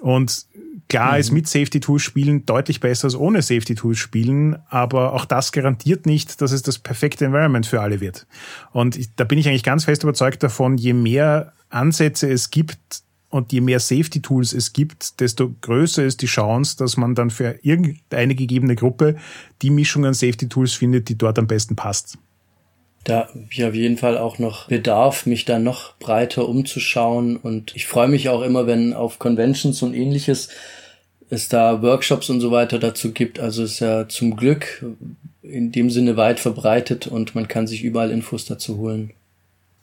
[0.00, 0.46] Und
[0.90, 1.20] Klar mhm.
[1.20, 5.52] ist mit Safety Tools spielen deutlich besser als ohne Safety Tools spielen, aber auch das
[5.52, 8.26] garantiert nicht, dass es das perfekte Environment für alle wird.
[8.72, 13.02] Und ich, da bin ich eigentlich ganz fest überzeugt davon, je mehr Ansätze es gibt
[13.30, 17.30] und je mehr Safety Tools es gibt, desto größer ist die Chance, dass man dann
[17.30, 19.16] für irgendeine gegebene Gruppe
[19.62, 22.18] die Mischung an Safety Tools findet, die dort am besten passt.
[23.04, 27.36] Da habe ich auf jeden Fall auch noch Bedarf, mich da noch breiter umzuschauen.
[27.36, 30.48] Und ich freue mich auch immer, wenn auf Conventions und ähnliches
[31.30, 33.38] es da Workshops und so weiter dazu gibt.
[33.40, 34.84] Also ist ja zum Glück
[35.42, 39.12] in dem Sinne weit verbreitet und man kann sich überall Infos dazu holen.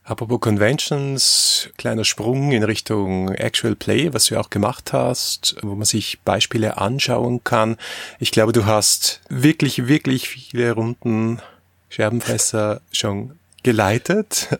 [0.08, 5.84] Apropos Conventions, kleiner Sprung in Richtung Actual Play, was du auch gemacht hast, wo man
[5.84, 7.76] sich Beispiele anschauen kann.
[8.18, 11.42] Ich glaube, du hast wirklich, wirklich viele Runden
[11.90, 14.58] Scherbenfresser schon geleitet.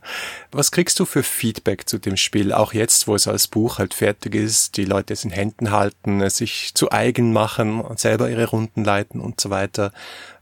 [0.52, 2.52] Was kriegst du für Feedback zu dem Spiel?
[2.52, 6.20] Auch jetzt, wo es als Buch halt fertig ist, die Leute es in Händen halten,
[6.20, 9.94] es sich zu eigen machen und selber ihre Runden leiten und so weiter.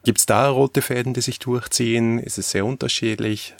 [0.03, 2.17] Gibt es da rote Fäden, die sich durchziehen?
[2.17, 3.53] Ist es sehr unterschiedlich?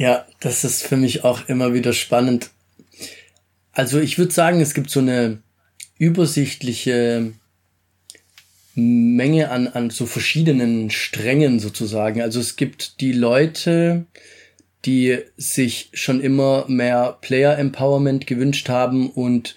[0.00, 2.48] Ja, das ist für mich auch immer wieder spannend.
[3.72, 5.42] Also ich würde sagen, es gibt so eine
[5.98, 7.32] übersichtliche
[8.74, 12.22] Menge an, an so verschiedenen Strängen sozusagen.
[12.22, 14.06] Also es gibt die Leute,
[14.86, 19.54] die sich schon immer mehr Player Empowerment gewünscht haben und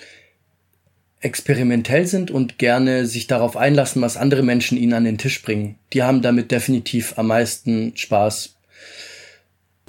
[1.22, 5.80] experimentell sind und gerne sich darauf einlassen, was andere Menschen ihnen an den Tisch bringen.
[5.94, 8.53] Die haben damit definitiv am meisten Spaß.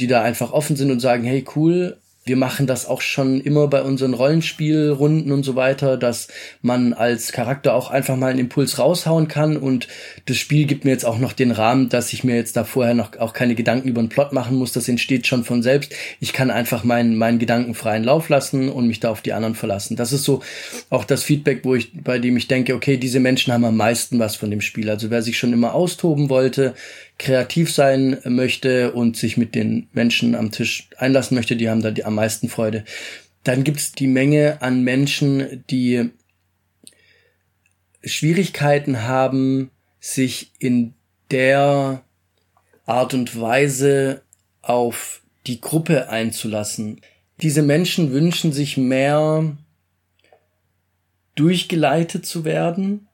[0.00, 3.68] Die da einfach offen sind und sagen, hey cool, wir machen das auch schon immer
[3.68, 6.28] bei unseren Rollenspielrunden und so weiter, dass
[6.62, 9.88] man als Charakter auch einfach mal einen Impuls raushauen kann und
[10.24, 12.94] das Spiel gibt mir jetzt auch noch den Rahmen, dass ich mir jetzt da vorher
[12.94, 14.72] noch auch keine Gedanken über den Plot machen muss.
[14.72, 15.92] Das entsteht schon von selbst.
[16.18, 19.54] Ich kann einfach meinen, meinen Gedanken freien Lauf lassen und mich da auf die anderen
[19.54, 19.96] verlassen.
[19.96, 20.40] Das ist so
[20.88, 24.18] auch das Feedback, wo ich, bei dem ich denke, okay, diese Menschen haben am meisten
[24.18, 24.88] was von dem Spiel.
[24.88, 26.74] Also wer sich schon immer austoben wollte,
[27.18, 31.90] kreativ sein möchte und sich mit den Menschen am Tisch einlassen möchte, die haben da
[31.90, 32.84] die am meisten Freude.
[33.44, 36.10] Dann gibt's die Menge an Menschen, die
[38.02, 40.94] Schwierigkeiten haben, sich in
[41.30, 42.02] der
[42.86, 44.22] Art und Weise
[44.60, 47.00] auf die Gruppe einzulassen.
[47.40, 49.56] Diese Menschen wünschen sich mehr
[51.34, 53.08] durchgeleitet zu werden,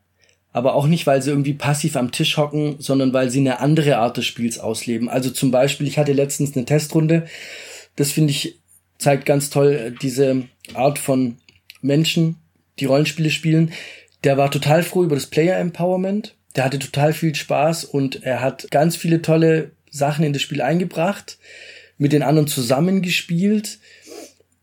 [0.53, 3.99] aber auch nicht, weil sie irgendwie passiv am Tisch hocken, sondern weil sie eine andere
[3.99, 5.09] Art des Spiels ausleben.
[5.09, 7.27] Also zum Beispiel, ich hatte letztens eine Testrunde,
[7.97, 8.61] das finde ich,
[8.99, 10.45] zeigt ganz toll äh, diese
[10.75, 11.37] Art von
[11.83, 12.37] Menschen,
[12.79, 13.73] die Rollenspiele spielen.
[14.25, 18.41] Der war total froh über das Player Empowerment, der hatte total viel Spaß und er
[18.41, 21.39] hat ganz viele tolle Sachen in das Spiel eingebracht,
[21.97, 23.79] mit den anderen zusammengespielt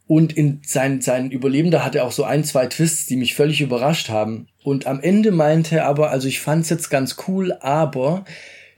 [0.07, 4.09] und in sein, sein Überlebender hatte auch so ein, zwei Twists, die mich völlig überrascht
[4.09, 4.47] haben.
[4.63, 8.23] Und am Ende meinte er aber, also ich fand's jetzt ganz cool, aber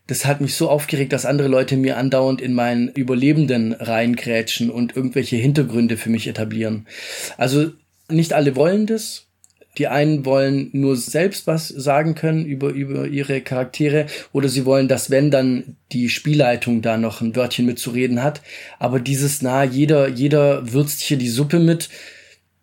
[0.07, 4.95] das hat mich so aufgeregt, dass andere Leute mir andauernd in meinen Überlebenden reingrätschen und
[4.95, 6.87] irgendwelche Hintergründe für mich etablieren.
[7.37, 7.71] Also
[8.09, 9.28] nicht alle wollen das,
[9.79, 14.89] die einen wollen nur selbst was sagen können über, über ihre Charaktere oder sie wollen,
[14.89, 18.41] dass wenn dann die Spielleitung da noch ein Wörtchen mitzureden hat.
[18.77, 21.89] Aber dieses, na, jeder, jeder würzt hier die Suppe mit,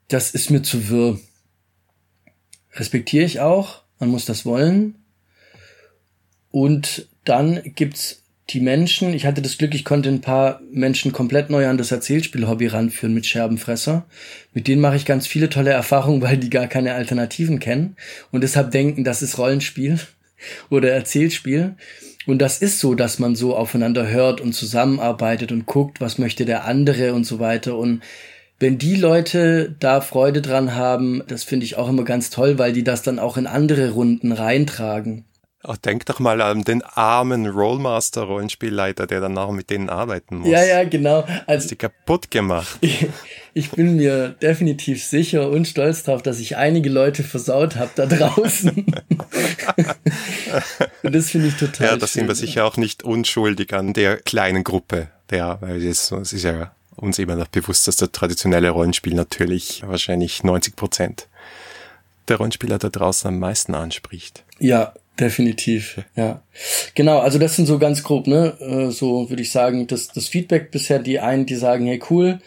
[0.08, 1.18] das ist mir zu wirr.
[2.74, 3.82] Respektiere ich auch.
[3.98, 4.96] Man muss das wollen.
[6.50, 11.51] Und dann gibt's die Menschen, ich hatte das Glück, ich konnte ein paar Menschen komplett
[11.51, 14.07] neu an das Erzählspiel-Hobby ranführen mit Scherbenfresser.
[14.55, 17.97] Mit denen mache ich ganz viele tolle Erfahrungen, weil die gar keine Alternativen kennen
[18.30, 19.99] und deshalb denken, das ist Rollenspiel
[20.70, 21.74] oder Erzählspiel.
[22.26, 26.44] Und das ist so, dass man so aufeinander hört und zusammenarbeitet und guckt, was möchte
[26.44, 27.76] der andere und so weiter.
[27.76, 28.03] Und
[28.59, 32.72] wenn die Leute da Freude dran haben, das finde ich auch immer ganz toll, weil
[32.72, 35.24] die das dann auch in andere Runden reintragen.
[35.68, 40.48] Ach, denk doch mal an den armen Rollmaster-Rollenspielleiter, der danach mit denen arbeiten muss.
[40.48, 41.26] Ja, ja, genau.
[41.46, 42.78] Also, die kaputt gemacht.
[42.86, 43.08] Ich,
[43.54, 48.06] ich bin mir definitiv sicher und stolz darauf, dass ich einige Leute versaut habe da
[48.06, 48.70] draußen.
[51.02, 54.18] und das finde ich total Ja, da sind wir sicher auch nicht unschuldig an der
[54.18, 55.08] kleinen Gruppe.
[55.32, 59.82] Ja, weil es, es ist ja uns immer noch bewusst, dass der traditionelle Rollenspiel natürlich
[59.86, 61.26] wahrscheinlich 90 Prozent
[62.28, 64.44] der Rollenspieler da draußen am meisten anspricht.
[64.58, 66.42] Ja, Definitiv, ja.
[66.94, 68.56] Genau, also das sind so ganz grob, ne?
[68.60, 72.38] Äh, so würde ich sagen, das, das Feedback bisher, die einen, die sagen, hey, cool,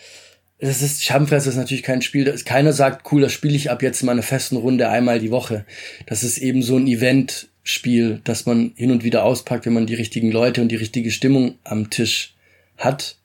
[0.59, 3.81] das ist, Schamfresse ist natürlich kein Spiel, das, keiner sagt, cool, das spiele ich ab
[3.81, 5.65] jetzt in meiner festen Runde einmal die Woche.
[6.05, 9.95] Das ist eben so ein Event-Spiel, das man hin und wieder auspackt, wenn man die
[9.95, 12.35] richtigen Leute und die richtige Stimmung am Tisch
[12.77, 13.18] hat.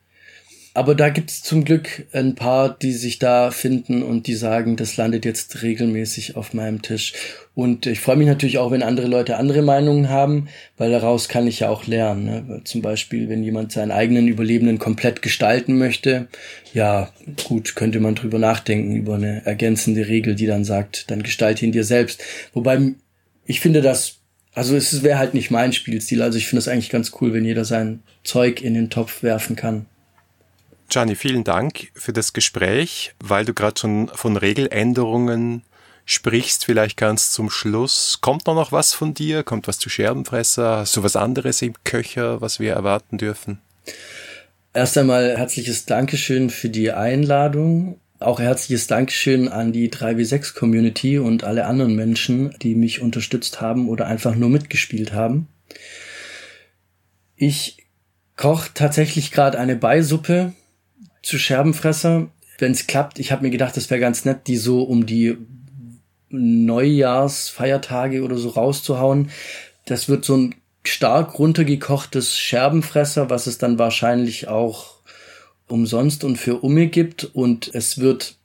[0.76, 4.96] Aber da gibt's zum Glück ein paar, die sich da finden und die sagen, das
[4.96, 7.12] landet jetzt regelmäßig auf meinem Tisch.
[7.54, 11.46] Und ich freue mich natürlich auch, wenn andere Leute andere Meinungen haben, weil daraus kann
[11.46, 12.24] ich ja auch lernen.
[12.24, 12.60] Ne?
[12.64, 16.26] Zum Beispiel, wenn jemand seinen eigenen Überlebenden komplett gestalten möchte,
[16.72, 17.12] ja,
[17.46, 21.70] gut, könnte man drüber nachdenken, über eine ergänzende Regel, die dann sagt, dann gestalte ihn
[21.70, 22.20] dir selbst.
[22.52, 22.94] Wobei
[23.46, 24.16] ich finde das,
[24.54, 26.20] also es wäre halt nicht mein Spielstil.
[26.20, 29.54] Also ich finde es eigentlich ganz cool, wenn jeder sein Zeug in den Topf werfen
[29.54, 29.86] kann.
[30.94, 35.64] Gianni, vielen Dank für das Gespräch, weil du gerade schon von Regeländerungen
[36.04, 38.20] sprichst, vielleicht ganz zum Schluss.
[38.20, 39.42] Kommt noch was von dir?
[39.42, 40.76] Kommt was zu Scherbenfresser?
[40.76, 43.60] Hast du was anderes im Köcher, was wir erwarten dürfen?
[44.72, 47.98] Erst einmal herzliches Dankeschön für die Einladung.
[48.20, 53.88] Auch herzliches Dankeschön an die 3W6 Community und alle anderen Menschen, die mich unterstützt haben
[53.88, 55.48] oder einfach nur mitgespielt haben.
[57.34, 57.78] Ich
[58.36, 60.52] koche tatsächlich gerade eine Beisuppe
[61.24, 62.28] zu Scherbenfresser.
[62.58, 65.36] Wenn es klappt, ich habe mir gedacht, das wäre ganz nett, die so um die
[66.28, 69.30] Neujahrsfeiertage oder so rauszuhauen.
[69.86, 70.54] Das wird so ein
[70.84, 74.94] stark runtergekochtes Scherbenfresser, was es dann wahrscheinlich auch
[75.68, 77.24] umsonst und für Umme gibt.
[77.24, 78.36] Und es wird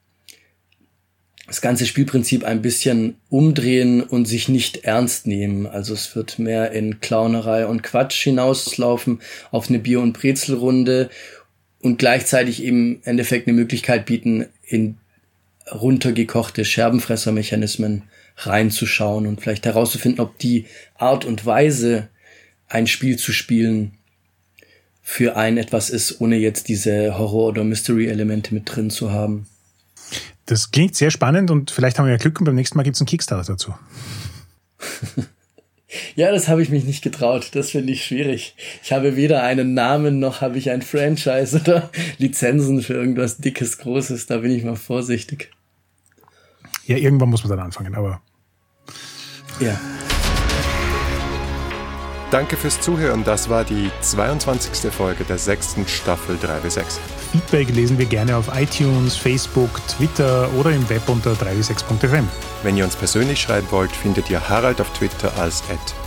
[1.49, 5.65] das ganze Spielprinzip ein bisschen umdrehen und sich nicht ernst nehmen.
[5.65, 11.09] Also es wird mehr in Clownerei und Quatsch hinauslaufen auf eine Bier- und Brezelrunde
[11.81, 14.97] und gleichzeitig eben im Endeffekt eine Möglichkeit bieten, in
[15.71, 18.03] runtergekochte Scherbenfressermechanismen
[18.37, 20.65] reinzuschauen und vielleicht herauszufinden, ob die
[20.95, 22.09] Art und Weise,
[22.67, 23.93] ein Spiel zu spielen,
[25.01, 29.47] für einen etwas ist, ohne jetzt diese Horror- oder Mystery-Elemente mit drin zu haben.
[30.45, 32.95] Das klingt sehr spannend und vielleicht haben wir ja Glück und beim nächsten Mal gibt
[32.95, 33.73] es einen Kickstarter dazu.
[36.15, 37.49] ja, das habe ich mich nicht getraut.
[37.53, 38.55] Das finde ich schwierig.
[38.83, 43.77] Ich habe weder einen Namen noch habe ich ein Franchise oder Lizenzen für irgendwas Dickes,
[43.79, 44.27] Großes.
[44.27, 45.51] Da bin ich mal vorsichtig.
[46.85, 48.21] Ja, irgendwann muss man dann anfangen, aber.
[49.59, 49.79] Ja.
[52.31, 53.23] Danke fürs Zuhören.
[53.23, 54.91] Das war die 22.
[54.91, 56.99] Folge der sechsten Staffel 3W6.
[57.31, 62.27] Feedback lesen wir gerne auf iTunes, Facebook, Twitter oder im Web unter 3w6.fm.
[62.63, 65.63] Wenn ihr uns persönlich schreiben wollt, findet ihr Harald auf Twitter als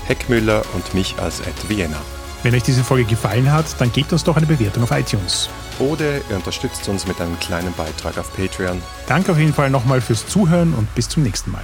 [0.06, 2.00] Heckmüller und mich als Vienna.
[2.42, 5.48] Wenn euch diese Folge gefallen hat, dann gebt uns doch eine Bewertung auf iTunes.
[5.78, 8.82] Oder ihr unterstützt uns mit einem kleinen Beitrag auf Patreon.
[9.06, 11.62] Danke auf jeden Fall nochmal fürs Zuhören und bis zum nächsten Mal.